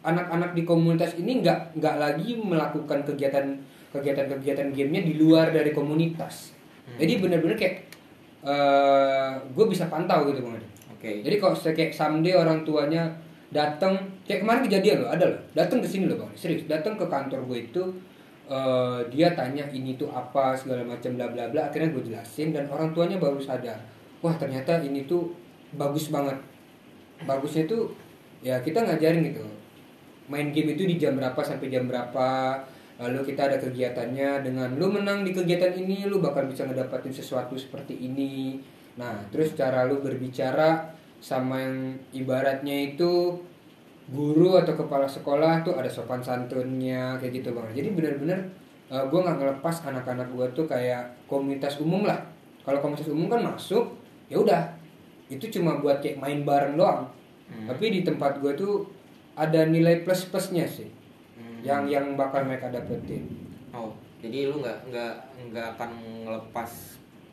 anak-anak 0.00 0.54
di 0.54 0.62
komunitas 0.64 1.12
ini 1.14 1.38
nggak 1.38 1.76
nggak 1.76 1.96
lagi 1.98 2.34
melakukan 2.34 3.04
kegiatan 3.04 3.52
kegiatan-kegiatan 3.90 4.70
gamenya 4.70 5.02
di 5.02 5.14
luar 5.14 5.50
dari 5.50 5.70
komunitas 5.70 6.54
jadi 6.96 7.20
benar-benar 7.20 7.54
kayak 7.54 7.84
gue 9.50 9.66
bisa 9.68 9.88
pantau 9.92 10.24
gitu 10.28 10.40
bang 10.40 10.56
oke. 10.96 11.10
Jadi 11.24 11.36
kalau 11.36 11.54
kayak 11.56 11.92
someday 11.92 12.34
orang 12.36 12.64
tuanya 12.64 13.08
datang 13.50 13.98
kayak 14.22 14.46
kemarin 14.46 14.62
kejadian 14.64 14.96
loh 15.04 15.10
ada 15.12 15.24
loh. 15.28 15.40
Datang 15.52 15.84
ke 15.84 15.88
sini 15.88 16.08
loh 16.08 16.20
bang 16.24 16.32
serius. 16.32 16.64
Datang 16.64 16.96
ke 16.96 17.04
kantor 17.04 17.44
gue 17.50 17.58
itu 17.68 17.82
eh, 18.48 19.00
dia 19.12 19.32
tanya 19.36 19.68
ini 19.68 20.00
tuh 20.00 20.08
apa 20.08 20.56
segala 20.56 20.84
macam 20.84 21.16
bla 21.16 21.28
bla 21.28 21.52
bla. 21.52 21.68
Akhirnya 21.68 21.92
gue 21.92 22.02
jelasin 22.08 22.56
dan 22.56 22.64
orang 22.72 22.96
tuanya 22.96 23.20
baru 23.20 23.36
sadar 23.40 23.76
wah 24.20 24.36
ternyata 24.36 24.80
ini 24.80 25.04
tuh 25.04 25.32
bagus 25.76 26.08
banget. 26.08 26.36
Bagusnya 27.28 27.68
tuh 27.68 27.92
ya 28.40 28.56
kita 28.64 28.80
ngajarin 28.80 29.20
gitu 29.28 29.44
main 30.30 30.54
game 30.54 30.72
itu 30.72 30.86
di 30.86 30.96
jam 30.96 31.18
berapa 31.18 31.36
sampai 31.42 31.68
jam 31.68 31.84
berapa 31.90 32.56
lalu 33.00 33.32
kita 33.32 33.48
ada 33.48 33.56
kegiatannya 33.56 34.44
dengan 34.44 34.76
lu 34.76 34.92
menang 34.92 35.24
di 35.24 35.32
kegiatan 35.32 35.72
ini 35.72 36.04
lu 36.04 36.20
bakal 36.20 36.44
bisa 36.44 36.68
ngedapatin 36.68 37.08
sesuatu 37.08 37.56
seperti 37.56 37.96
ini. 37.96 38.60
Nah 39.00 39.24
terus 39.32 39.56
cara 39.56 39.88
lu 39.88 40.04
berbicara 40.04 40.92
sama 41.16 41.64
yang 41.64 41.96
ibaratnya 42.12 42.92
itu 42.92 43.40
guru 44.12 44.60
atau 44.60 44.76
kepala 44.76 45.08
sekolah 45.08 45.64
tuh 45.64 45.80
ada 45.80 45.88
sopan 45.88 46.20
santunnya 46.20 47.16
kayak 47.16 47.40
gitu 47.40 47.56
bang. 47.56 47.72
Jadi 47.72 47.88
benar-benar 47.96 48.40
gue 48.90 49.20
nggak 49.22 49.38
ngelepas 49.40 49.76
anak-anak 49.88 50.28
gue 50.36 50.46
tuh 50.52 50.66
kayak 50.68 51.08
komunitas 51.24 51.80
umum 51.80 52.04
lah. 52.04 52.20
Kalau 52.68 52.84
komunitas 52.84 53.08
umum 53.08 53.32
kan 53.32 53.40
masuk 53.40 53.96
ya 54.28 54.36
udah. 54.36 54.76
Itu 55.32 55.48
cuma 55.48 55.80
buat 55.80 56.04
kayak 56.04 56.20
main 56.20 56.44
bareng 56.44 56.76
doang. 56.76 57.08
Hmm. 57.50 57.66
tapi 57.66 57.90
di 57.90 58.06
tempat 58.06 58.38
gue 58.38 58.54
tuh 58.54 58.86
ada 59.34 59.66
nilai 59.66 60.06
plus 60.06 60.30
plusnya 60.30 60.62
sih. 60.70 60.99
Yang 61.62 61.84
yang 61.88 62.06
bakal 62.18 62.44
mereka 62.44 62.68
dapetin. 62.72 63.26
Oh 63.70 63.92
jadi 64.20 64.52
lu 64.52 64.60
nggak 64.60 64.78
nggak 64.92 65.14
nggak 65.50 65.66
akan 65.76 65.90
ngelepas 66.28 66.70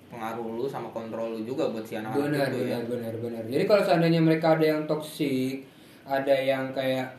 pengaruh 0.08 0.48
lu 0.56 0.66
sama 0.72 0.88
kontrol 0.96 1.36
lu 1.36 1.44
juga 1.44 1.68
buat 1.68 1.84
si 1.84 2.00
anak-anak 2.00 2.32
benar 2.32 2.48
itu 2.48 2.60
ya? 2.64 2.64
benar 2.64 2.80
benar 2.88 3.14
benar. 3.20 3.44
Jadi 3.44 3.64
kalau 3.68 3.84
seandainya 3.84 4.22
mereka 4.24 4.56
ada 4.56 4.66
yang 4.66 4.82
toksik 4.88 5.68
ada 6.08 6.32
yang 6.32 6.72
kayak 6.72 7.12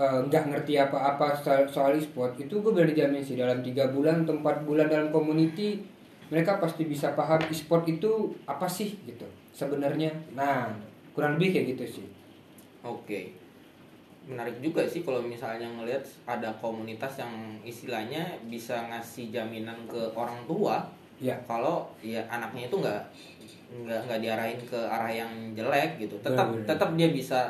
eh, 0.00 0.18
nggak 0.24 0.44
ngerti 0.48 0.80
apa-apa 0.80 1.36
soal, 1.36 1.68
soal 1.68 1.92
e-sport 2.00 2.40
itu 2.40 2.64
gue 2.64 2.72
berani 2.72 2.96
jamin 2.96 3.20
sih 3.20 3.36
dalam 3.36 3.60
tiga 3.60 3.92
bulan 3.92 4.24
atau 4.24 4.40
empat 4.40 4.64
bulan 4.64 4.88
dalam 4.88 5.12
community 5.12 5.84
mereka 6.32 6.56
pasti 6.56 6.88
bisa 6.88 7.12
paham 7.12 7.44
e-sport 7.52 7.84
itu 7.84 8.32
apa 8.48 8.64
sih 8.64 8.96
gitu 9.04 9.28
sebenarnya. 9.52 10.16
Nah 10.32 10.72
kurang 11.12 11.36
lebih 11.36 11.60
kayak 11.60 11.76
gitu 11.76 12.00
sih. 12.00 12.06
Oke. 12.80 13.43
Menarik 14.24 14.56
juga 14.64 14.88
sih 14.88 15.04
kalau 15.04 15.20
misalnya 15.20 15.68
ngelihat 15.68 16.00
ada 16.24 16.48
komunitas 16.56 17.20
yang 17.20 17.60
istilahnya 17.60 18.24
bisa 18.48 18.88
ngasih 18.88 19.28
jaminan 19.28 19.76
ke 19.84 20.00
orang 20.16 20.40
tua 20.48 20.80
ya 21.20 21.36
kalau 21.44 21.84
ya 22.00 22.24
anaknya 22.32 22.66
itu 22.72 22.76
nggak 22.80 23.00
nggak 23.84 24.00
nggak 24.08 24.20
diarahin 24.24 24.60
ke 24.64 24.80
arah 24.80 25.12
yang 25.12 25.32
jelek 25.52 26.00
gitu. 26.00 26.16
Tetap 26.24 26.50
Benar, 26.50 26.64
benar. 26.64 26.68
tetap 26.72 26.90
dia 26.96 27.08
bisa 27.12 27.40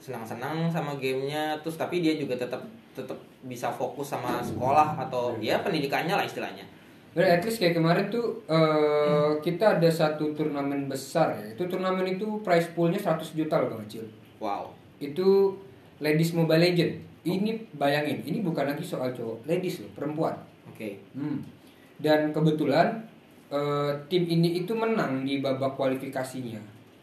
senang-senang 0.00 0.72
sama 0.72 0.96
gamenya 0.96 1.56
terus 1.60 1.76
tapi 1.76 2.00
dia 2.00 2.16
juga 2.16 2.36
tetap 2.36 2.64
tetap 2.96 3.16
bisa 3.44 3.68
fokus 3.70 4.12
sama 4.12 4.40
sekolah 4.42 4.96
atau 4.98 5.36
ya 5.40 5.60
pendidikannya 5.64 6.16
lah 6.16 6.24
istilahnya. 6.26 6.64
But 7.10 7.26
at 7.26 7.42
least 7.42 7.58
kayak 7.58 7.74
kemarin 7.74 8.06
tuh 8.06 8.38
eh, 8.46 9.30
kita 9.42 9.78
ada 9.78 9.90
satu 9.90 10.30
turnamen 10.36 10.86
besar 10.86 11.34
ya. 11.34 11.58
Itu 11.58 11.66
turnamen 11.66 12.06
itu 12.06 12.38
prize 12.46 12.70
poolnya 12.70 13.02
100 13.02 13.34
juta 13.34 13.58
loh 13.58 13.74
Bang 13.74 13.82
Acil. 13.82 14.06
Wow. 14.38 14.70
Itu 15.02 15.58
Ladies 16.00 16.32
Mobile 16.32 16.60
Legend. 16.64 16.94
Ini 17.20 17.76
bayangin, 17.76 18.24
ini 18.24 18.40
bukan 18.40 18.64
lagi 18.64 18.80
soal 18.80 19.12
cowok, 19.12 19.44
ladies 19.44 19.84
loh, 19.84 19.92
perempuan. 19.92 20.32
Oke. 20.72 20.96
Hmm. 21.12 21.44
Dan 22.00 22.32
kebetulan 22.32 23.04
eh, 23.52 23.92
tim 24.08 24.24
ini 24.24 24.64
itu 24.64 24.72
menang 24.72 25.28
di 25.28 25.44
babak 25.44 25.76
kualifikasinya. 25.76 26.56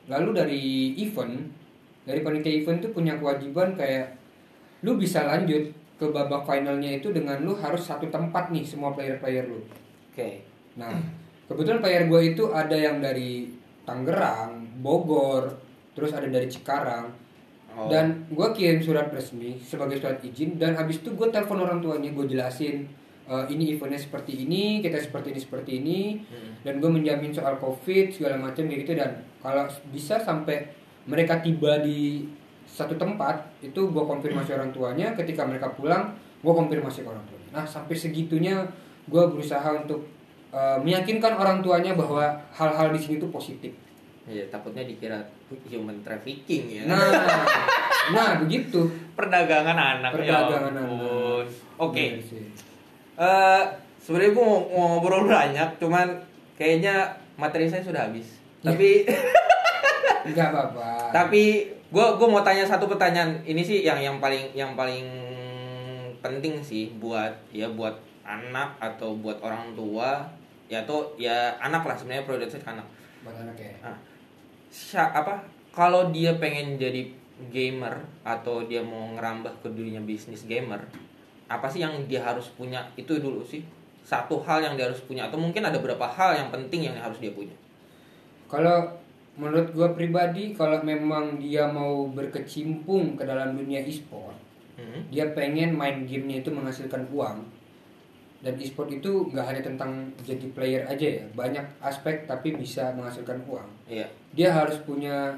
Lalu 0.10 0.30
dari 0.34 0.64
event, 0.98 1.38
dari 2.02 2.26
panitia 2.26 2.50
event 2.50 2.82
tuh 2.82 2.92
punya 2.98 3.14
kewajiban 3.22 3.78
kayak 3.78 4.18
lu 4.82 4.98
bisa 4.98 5.22
lanjut 5.30 5.70
ke 5.98 6.06
babak 6.10 6.46
finalnya 6.50 6.98
itu 6.98 7.14
dengan 7.14 7.42
lu 7.46 7.54
harus 7.58 7.86
satu 7.86 8.10
tempat 8.10 8.50
nih 8.50 8.66
semua 8.66 8.98
player-player 8.98 9.46
lu. 9.46 9.62
Oke. 10.10 10.42
Nah, 10.78 10.94
kebetulan 11.46 11.82
player 11.82 12.10
gue 12.10 12.22
itu 12.34 12.50
ada 12.50 12.74
yang 12.74 12.98
dari 12.98 13.54
Tangerang, 13.86 14.82
Bogor, 14.82 15.58
terus 15.94 16.14
ada 16.14 16.26
dari 16.26 16.50
Cikarang. 16.50 17.27
Oh. 17.78 17.86
Dan 17.86 18.26
gue 18.28 18.48
kirim 18.58 18.82
surat 18.82 19.06
resmi 19.08 19.62
sebagai 19.62 20.02
surat 20.02 20.18
izin 20.20 20.58
dan 20.58 20.74
habis 20.74 20.98
itu 20.98 21.14
gue 21.14 21.30
telepon 21.30 21.62
orang 21.62 21.78
tuanya 21.78 22.10
gue 22.10 22.26
jelasin 22.26 22.90
"Eh, 23.28 23.46
ini 23.54 23.76
eventnya 23.76 24.00
seperti 24.00 24.48
ini, 24.48 24.82
kita 24.82 24.98
seperti 24.98 25.30
ini 25.30 25.40
seperti 25.40 25.72
ini, 25.78 26.00
Hmm. 26.26 26.58
dan 26.64 26.80
gue 26.80 26.88
menjamin 26.88 27.30
soal 27.30 27.60
covid 27.60 28.10
segala 28.10 28.40
macam 28.40 28.66
kayak 28.66 28.82
gitu. 28.82 28.96
Dan 28.96 29.14
kalau 29.38 29.68
bisa 29.92 30.18
sampai 30.18 30.64
mereka 31.06 31.38
tiba 31.38 31.78
di 31.80 32.26
satu 32.66 32.96
tempat 32.96 33.48
itu 33.60 33.78
gue 33.78 34.04
konfirmasi 34.04 34.56
orang 34.56 34.72
tuanya. 34.72 35.14
Ketika 35.14 35.44
mereka 35.44 35.70
pulang 35.72 36.16
gue 36.40 36.54
konfirmasi 36.56 37.04
ke 37.04 37.08
orang 37.08 37.24
tuanya. 37.28 37.50
Nah 37.52 37.66
sampai 37.68 37.94
segitunya 37.94 38.64
gue 39.06 39.24
berusaha 39.28 39.70
untuk 39.76 40.08
eh, 40.48 40.80
meyakinkan 40.80 41.36
orang 41.36 41.60
tuanya 41.60 41.92
bahwa 41.94 42.24
hal-hal 42.56 42.90
di 42.90 42.98
sini 42.98 43.16
tuh 43.20 43.28
positif 43.28 43.76
Ya 44.28 44.44
takutnya 44.52 44.84
dikira 44.84 45.24
human 45.72 46.04
trafficking 46.04 46.68
ya. 46.68 46.84
nah 46.84 47.00
nah 48.12 48.30
begitu 48.44 48.88
perdagangan 49.16 50.04
anak 50.04 50.12
Perdagangan 50.12 50.76
ya 50.76 50.84
anak. 50.84 51.48
Oke. 51.80 52.20
Bener 52.20 52.24
sih. 52.28 52.44
Eh 53.16 53.64
sebenarnya 54.04 54.36
gue 54.36 54.46
mau, 54.46 54.60
mau 54.68 54.86
ngobrol 55.00 55.28
banyak, 55.28 55.80
cuman 55.80 56.08
kayaknya 56.60 57.08
materi 57.40 57.72
saya 57.72 57.84
sudah 57.84 58.08
habis. 58.12 58.40
Ya. 58.62 58.76
Tapi 58.76 59.08
nggak 60.28 60.48
apa-apa 60.52 60.88
tapi 61.12 61.72
gue 61.88 62.08
gue 62.20 62.28
mau 62.28 62.44
tanya 62.44 62.68
satu 62.68 62.86
pertanyaan. 62.92 63.40
Ini 63.48 63.62
sih 63.64 63.88
yang 63.88 64.00
yang 64.00 64.18
paling 64.20 64.52
yang 64.52 64.76
paling 64.76 65.08
penting 66.20 66.60
sih 66.60 66.92
buat 67.00 67.32
ya 67.54 67.72
buat 67.72 67.96
anak 68.28 68.76
atau 68.84 69.16
buat 69.16 69.40
orang 69.40 69.72
tua 69.72 70.28
ya 70.68 70.84
tuh 70.84 71.16
ya 71.16 71.56
anak 71.64 71.88
lah 71.88 71.96
sebenarnya 71.96 72.28
prioritas 72.28 72.60
ke 72.60 72.68
anak. 72.68 72.84
buat 73.24 73.40
anak 73.40 73.56
ya 73.56 73.72
Nah, 73.80 73.96
apa 74.96 75.44
kalau 75.72 76.10
dia 76.12 76.36
pengen 76.36 76.76
jadi 76.76 77.12
gamer 77.54 78.02
atau 78.26 78.66
dia 78.66 78.82
mau 78.82 79.14
ngerambah 79.14 79.62
ke 79.62 79.70
dunia 79.70 80.02
bisnis 80.02 80.44
gamer 80.50 80.82
apa 81.48 81.72
sih 81.72 81.80
yang 81.80 81.96
dia 82.12 82.20
harus 82.28 82.52
punya? 82.52 82.84
Itu 83.00 83.24
dulu 83.24 83.40
sih. 83.40 83.64
Satu 84.04 84.40
hal 84.44 84.64
yang 84.64 84.76
dia 84.76 84.88
harus 84.88 85.00
punya 85.04 85.28
atau 85.28 85.40
mungkin 85.40 85.64
ada 85.64 85.80
beberapa 85.80 86.08
hal 86.08 86.36
yang 86.36 86.50
penting 86.52 86.92
yang 86.92 86.96
harus 87.00 87.20
dia 87.24 87.32
punya? 87.32 87.56
Kalau 88.52 88.96
menurut 89.40 89.72
gue 89.72 89.88
pribadi, 89.96 90.56
kalau 90.56 90.80
memang 90.84 91.40
dia 91.40 91.68
mau 91.68 92.08
berkecimpung 92.12 93.20
ke 93.20 93.24
dalam 93.28 93.56
dunia 93.56 93.84
e-sport, 93.84 94.48
Hmm, 94.78 95.10
dia 95.10 95.26
pengen 95.34 95.74
main 95.74 96.06
gamenya 96.06 96.46
itu 96.46 96.54
menghasilkan 96.54 97.10
uang. 97.10 97.42
Dan 98.38 98.54
e-sport 98.56 98.90
itu 98.92 99.26
nggak 99.28 99.46
hanya 99.46 99.62
tentang 99.66 99.92
jadi 100.22 100.46
player 100.54 100.84
aja 100.86 101.08
ya, 101.18 101.26
banyak 101.34 101.66
aspek 101.80 102.24
tapi 102.24 102.54
bisa 102.54 102.94
menghasilkan 102.94 103.42
uang. 103.44 103.66
iya 103.86 104.06
Dia 104.32 104.54
harus 104.54 104.78
punya 104.82 105.34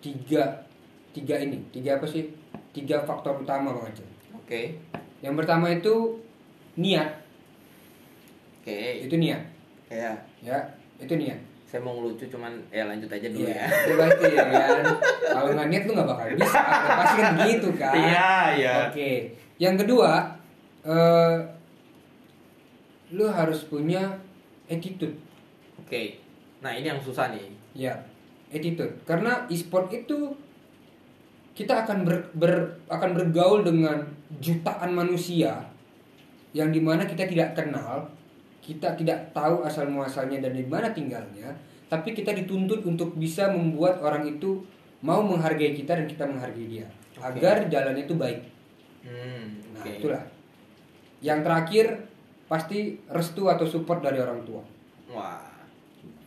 tiga 0.00 0.64
tiga 1.10 1.36
ini, 1.38 1.60
tiga 1.70 1.96
apa 1.96 2.04
sih? 2.04 2.32
Tiga 2.72 2.98
faktor 3.00 3.38
utama 3.38 3.70
bang 3.70 3.92
Aceh. 3.92 4.08
oke 4.34 4.60
Yang 5.20 5.34
pertama 5.38 5.70
itu 5.70 6.18
niat, 6.74 7.06
oke 8.60 8.78
itu 9.00 9.14
niat, 9.14 9.42
ya 9.88 10.12
ya 10.40 10.58
itu 10.98 11.14
niat. 11.14 11.38
saya 11.64 11.82
mau 11.82 11.98
ngelucu 11.98 12.30
cuman 12.30 12.54
ya 12.70 12.86
lanjut 12.86 13.10
aja 13.10 13.26
dulu 13.26 13.44
Iya, 13.44 13.54
ya 13.56 13.66
itu 13.66 13.94
pasti 13.98 14.26
ya 14.30 14.44
kan. 14.46 14.84
Kalau 15.26 15.48
nggak 15.50 15.68
niat 15.68 15.82
lu 15.84 15.92
nggak 15.92 16.06
bakal 16.06 16.26
bisa. 16.38 16.60
Pasti 17.02 17.16
kan 17.18 17.32
gitu 17.42 17.68
kan. 17.74 17.92
iya 17.94 18.30
iya 18.54 18.74
Oke. 18.86 19.10
Yang 19.58 19.74
kedua, 19.82 20.10
eh, 20.86 21.34
lu 23.14 23.30
harus 23.30 23.62
punya 23.64 24.18
attitude. 24.66 25.14
oke 25.78 26.02
nah 26.58 26.74
ini 26.74 26.86
yang 26.88 26.98
susah 26.98 27.30
nih 27.30 27.52
Ya, 27.74 27.90
attitude. 28.54 28.94
Karena 29.02 29.50
e-sport 29.50 29.90
itu 29.90 30.30
kita 31.58 31.82
akan 31.82 32.06
ber, 32.06 32.30
ber- 32.38 32.78
akan 32.86 33.10
bergaul 33.10 33.66
dengan 33.66 33.98
jutaan 34.38 34.94
manusia 34.94 35.58
yang 36.54 36.70
di 36.70 36.78
mana 36.78 37.02
kita 37.02 37.26
tidak 37.26 37.58
kenal, 37.58 38.06
kita 38.62 38.94
tidak 38.94 39.34
tahu 39.34 39.66
asal 39.66 39.90
muasalnya 39.90 40.38
dan 40.38 40.54
di 40.54 40.62
mana 40.62 40.94
tinggalnya, 40.94 41.50
tapi 41.90 42.14
kita 42.14 42.30
dituntut 42.30 42.86
untuk 42.86 43.18
bisa 43.18 43.50
membuat 43.50 43.98
orang 43.98 44.22
itu 44.22 44.62
mau 45.02 45.18
menghargai 45.18 45.74
kita 45.74 45.98
dan 45.98 46.06
kita 46.06 46.22
menghargai 46.22 46.70
dia, 46.70 46.86
Oke. 47.18 47.42
agar 47.42 47.66
jalannya 47.66 48.06
itu 48.06 48.14
baik. 48.14 48.38
hmm, 49.02 49.46
Nah, 49.74 49.82
oke 49.82 49.90
itulah. 49.98 50.22
Yang 51.18 51.38
terakhir 51.42 51.86
pasti 52.46 52.78
restu 53.06 53.44
atau 53.44 53.64
support 53.64 54.00
dari 54.00 54.16
orang 54.16 54.42
tua. 54.42 54.60
wah 55.06 55.40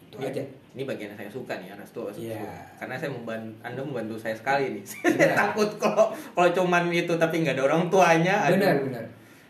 Itu 0.07 0.17
aja. 0.19 0.41
ini 0.71 0.83
bagian 0.83 1.09
yang 1.09 1.19
saya 1.19 1.29
suka 1.29 1.53
nih 1.55 1.73
restu 1.73 2.01
restu 2.03 2.25
Iya. 2.25 2.47
karena 2.77 2.95
saya 2.95 3.09
membantu 3.09 3.49
anda 3.61 3.81
membantu 3.81 4.15
saya 4.15 4.31
sekali 4.31 4.77
nih 4.77 4.83
saya 5.13 5.33
takut 5.35 5.69
kalau 5.75 6.09
kalau 6.31 6.49
cuman 6.51 6.87
itu 6.89 7.11
tapi 7.15 7.41
nggak 7.41 7.53
ada 7.53 7.65
orang 7.65 7.83
tuanya 7.87 8.35
aduh. 8.43 8.55
Benar, 8.55 8.75
benar. 8.83 9.05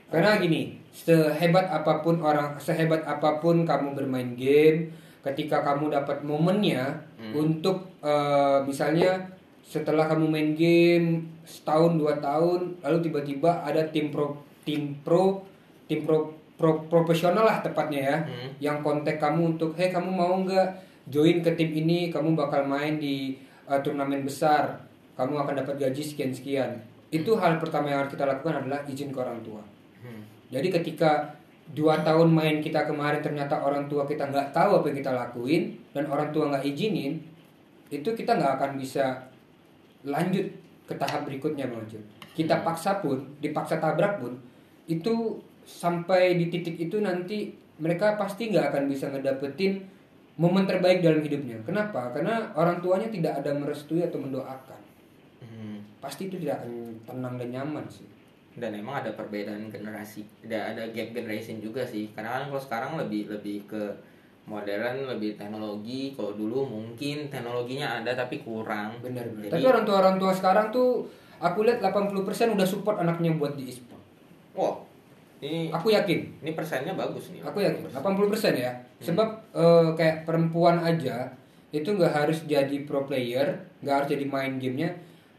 Karena 0.07 0.39
gini, 0.39 0.61
sehebat 0.89 1.67
apa 1.67 1.99
pun 1.99 2.15
orang, 2.17 2.55
sehebat 2.57 3.03
apa 3.03 3.37
pun 3.37 3.61
kamu 3.61 3.91
bermain 3.93 4.31
game, 4.33 4.87
ketika 5.21 5.59
kamu 5.61 5.91
dapat 5.91 6.23
momennya 6.23 6.95
Hmm. 7.17 7.33
untuk 7.33 7.91
eh, 7.99 8.59
misalnya 8.63 9.17
setelah 9.59 10.05
kamu 10.05 10.25
main 10.25 10.53
game 10.53 11.07
setahun 11.43 11.97
dua 11.97 12.15
tahun, 12.17 12.77
lalu 12.79 12.97
tiba-tiba 13.03 13.51
ada 13.59 13.83
tim 13.85 14.07
pro, 14.07 14.37
tim 14.63 14.95
pro, 15.01 15.43
tim 15.85 16.05
pro, 16.05 16.36
pro- 16.57 16.83
profesional 16.89 17.45
lah 17.45 17.61
tepatnya 17.61 18.01
ya, 18.01 18.17
Hmm. 18.25 18.49
yang 18.57 18.77
kontak 18.81 19.21
kamu 19.21 19.55
untuk, 19.55 19.77
hey 19.77 19.93
kamu 19.93 20.09
mau 20.09 20.33
nggak 20.41 20.67
join 21.07 21.39
ke 21.45 21.53
tim 21.55 21.71
ini, 21.71 22.09
kamu 22.09 22.33
bakal 22.35 22.65
main 22.65 22.97
di 22.97 23.37
eh, 23.67 23.79
turnamen 23.83 24.23
besar, 24.25 24.79
kamu 25.19 25.37
akan 25.43 25.53
dapat 25.63 25.75
gaji 25.77 25.99
sekian 26.01 26.31
sekian. 26.31 26.71
Itu 27.11 27.35
hal 27.39 27.59
pertama 27.59 27.91
yang 27.91 28.03
harus 28.03 28.15
kita 28.15 28.23
lakukan 28.27 28.63
adalah 28.63 28.79
izin 28.87 29.11
ke 29.11 29.19
orang 29.19 29.39
tua. 29.43 29.59
Hmm. 30.03 30.23
Jadi 30.51 30.67
ketika 30.71 31.35
dua 31.75 31.99
tahun 31.99 32.31
main 32.31 32.63
kita 32.63 32.87
kemarin 32.87 33.19
ternyata 33.19 33.59
orang 33.59 33.91
tua 33.91 34.07
kita 34.07 34.23
nggak 34.31 34.55
tahu 34.55 34.79
apa 34.79 34.85
yang 34.87 34.97
kita 35.03 35.11
lakuin 35.11 35.63
dan 35.91 36.07
orang 36.07 36.31
tua 36.31 36.47
nggak 36.47 36.63
izinin, 36.63 37.19
itu 37.91 38.07
kita 38.15 38.39
nggak 38.39 38.55
akan 38.55 38.71
bisa 38.79 39.19
lanjut 40.07 40.47
ke 40.87 40.95
tahap 40.95 41.27
berikutnya 41.27 41.67
bang 41.67 41.83
Jun. 41.91 42.03
Kita 42.31 42.63
paksa 42.63 43.03
pun, 43.03 43.19
dipaksa 43.43 43.83
tabrak 43.83 44.23
pun, 44.23 44.39
itu 44.87 45.35
sampai 45.67 46.39
di 46.39 46.47
titik 46.47 46.79
itu 46.79 47.03
nanti 47.03 47.51
mereka 47.77 48.15
pasti 48.15 48.47
nggak 48.49 48.71
akan 48.71 48.83
bisa 48.87 49.11
ngedapetin 49.11 49.83
momen 50.39 50.63
terbaik 50.63 51.03
dalam 51.03 51.19
hidupnya. 51.19 51.59
Kenapa? 51.67 52.15
Karena 52.15 52.49
orang 52.55 52.79
tuanya 52.79 53.11
tidak 53.11 53.43
ada 53.43 53.51
merestui 53.51 53.99
atau 53.99 54.17
mendoakan. 54.17 54.81
Hmm. 55.43 55.83
Pasti 55.99 56.31
itu 56.31 56.39
tidak 56.39 56.63
akan 56.63 56.71
tenang 57.03 57.35
dan 57.35 57.49
nyaman 57.51 57.85
sih. 57.91 58.07
dan 58.57 58.73
emang 58.73 59.05
ada 59.05 59.13
perbedaan 59.13 59.69
generasi 59.69 60.25
ada 60.41 60.73
ada 60.73 60.89
gap 60.89 61.13
generation 61.13 61.61
juga 61.61 61.85
sih 61.85 62.09
karena 62.17 62.41
kan 62.41 62.43
kalau 62.49 62.57
sekarang 62.57 62.91
lebih 62.97 63.29
lebih 63.29 63.69
ke 63.69 63.77
modern 64.49 65.05
lebih 65.05 65.37
teknologi 65.37 66.17
kalau 66.17 66.33
dulu 66.33 66.65
mungkin 66.65 67.29
teknologinya 67.29 68.01
ada 68.01 68.17
tapi 68.17 68.41
kurang 68.41 68.97
benar 68.97 69.29
benar 69.29 69.53
Jadi- 69.53 69.61
tapi 69.61 69.65
orang 69.69 69.85
tua 69.85 69.97
orang 70.01 70.17
tua 70.17 70.31
sekarang 70.33 70.73
tuh 70.73 71.05
aku 71.37 71.69
lihat 71.69 71.85
80% 71.85 72.57
udah 72.57 72.65
support 72.65 72.97
anaknya 72.97 73.37
buat 73.37 73.53
di 73.53 73.69
e-sport 73.69 74.01
wah 74.57 74.81
ini 75.39 75.69
aku 75.69 75.89
yakin 75.89 76.19
ini 76.41 76.51
persennya 76.51 76.93
bagus 76.93 77.29
nih 77.29 77.41
aku 77.41 77.59
yakin 77.59 77.85
80% 77.87 78.57
ya 78.57 78.71
sebab 78.97 79.27
eh, 79.51 79.87
kayak 79.93 80.23
perempuan 80.23 80.79
aja 80.79 81.29
itu 81.69 81.85
nggak 81.87 82.13
harus 82.15 82.41
jadi 82.43 82.73
pro 82.83 83.03
player 83.03 83.45
nggak 83.79 83.95
harus 83.95 84.09
jadi 84.09 84.25
main 84.25 84.57
gamenya 84.57 84.89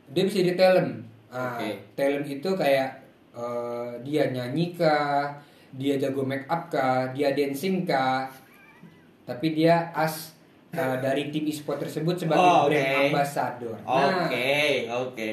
dia 0.09 0.23
bisa 0.23 0.41
jadi 0.41 0.55
talent 0.55 0.93
Ah, 1.29 1.61
Oke. 1.61 1.77
talent 1.93 2.25
itu 2.25 2.49
kayak 2.55 2.89
eh, 3.33 3.91
dia 4.01 4.29
nyanyi 4.29 4.73
kah 4.73 5.29
dia 5.71 5.95
jago 5.95 6.25
make 6.25 6.49
up 6.49 6.69
kah 6.69 7.13
dia 7.13 7.33
dancing 7.33 7.85
kah 7.85 8.25
tapi 9.25 9.53
dia 9.53 9.93
as 9.93 10.33
eh, 10.71 10.97
dari 10.99 11.29
tim 11.29 11.45
e-sport 11.45 11.77
tersebut 11.79 12.17
sebagai 12.17 12.41
Oh, 12.41 12.65
oke. 12.65 12.73
brand 12.73 13.13
ambassador 13.13 13.77
Oke, 13.85 14.89
nah 14.89 15.05
oke. 15.05 15.29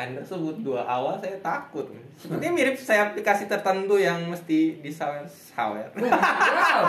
Anda 0.00 0.24
sebut 0.24 0.64
dua 0.64 0.80
awal 0.80 1.20
saya 1.20 1.36
takut. 1.38 1.84
Sepertinya 2.16 2.52
mirip 2.52 2.74
saya 2.74 3.08
aplikasi 3.08 3.44
tertentu 3.44 3.96
yang 3.96 4.16
mesti 4.26 4.80
disawer-sawer. 4.80 5.92
wow 5.92 6.80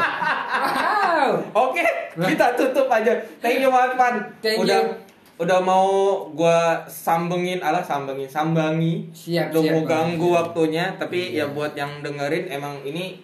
wow 0.71 1.31
Oke, 1.67 1.83
kita 2.15 2.55
tutup 2.55 2.87
aja. 2.87 3.11
Thank 3.39 3.59
you 3.59 3.67
banget, 3.67 3.91
Pan. 3.95 4.15
Thank 4.39 4.63
udah 4.63 4.79
you. 4.79 4.95
udah 5.41 5.59
mau 5.59 5.87
gua 6.31 6.85
sambengin, 6.85 7.59
alah 7.59 7.81
sambengin, 7.81 8.29
sambangi. 8.29 9.09
Siap, 9.11 9.51
Udah 9.51 9.61
siap, 9.61 9.73
mau 9.73 9.83
ganggu 9.83 10.27
waktunya, 10.31 10.95
tapi 10.95 11.33
Iya. 11.33 11.45
ya 11.49 11.53
buat 11.53 11.73
yang 11.73 11.99
dengerin 11.99 12.47
emang 12.47 12.79
ini 12.83 13.19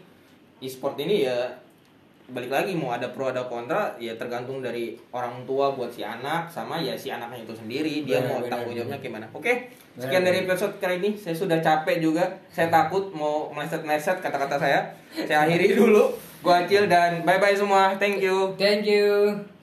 e-sport 0.60 0.98
ini 0.98 1.24
ya 1.24 1.38
balik 2.28 2.52
lagi 2.52 2.76
mau 2.76 2.92
ada 2.92 3.08
pro 3.16 3.32
ada 3.32 3.48
kontra 3.48 3.96
ya 3.96 4.12
tergantung 4.20 4.60
dari 4.60 5.00
orang 5.16 5.48
tua 5.48 5.72
buat 5.72 5.88
si 5.88 6.04
anak 6.04 6.52
sama 6.52 6.76
ya 6.76 6.92
si 7.00 7.08
anaknya 7.08 7.48
itu 7.48 7.56
sendiri 7.56 8.04
dia 8.04 8.20
Benar, 8.20 8.28
mau 8.28 8.40
tanggung 8.52 8.76
jawabnya 8.76 9.00
gimana. 9.00 9.26
Oke 9.32 9.72
sekian 9.96 10.28
Benar, 10.28 10.36
dari 10.36 10.38
episode 10.44 10.76
kali 10.84 10.96
ini. 11.00 11.12
Saya 11.16 11.36
sudah 11.40 11.58
capek 11.64 12.04
juga. 12.04 12.28
Saya 12.52 12.68
takut 12.68 13.16
mau 13.16 13.48
meleset-meleset 13.56 14.20
kata-kata 14.20 14.60
saya. 14.60 14.80
Saya 15.16 15.48
akhiri 15.48 15.80
dulu. 15.80 16.12
Gua 16.44 16.68
Acil 16.68 16.92
dan 16.92 17.24
bye 17.24 17.40
bye 17.40 17.56
semua. 17.56 17.96
Thank 17.96 18.20
you. 18.20 18.54
Thank 18.60 18.84
you 18.84 19.57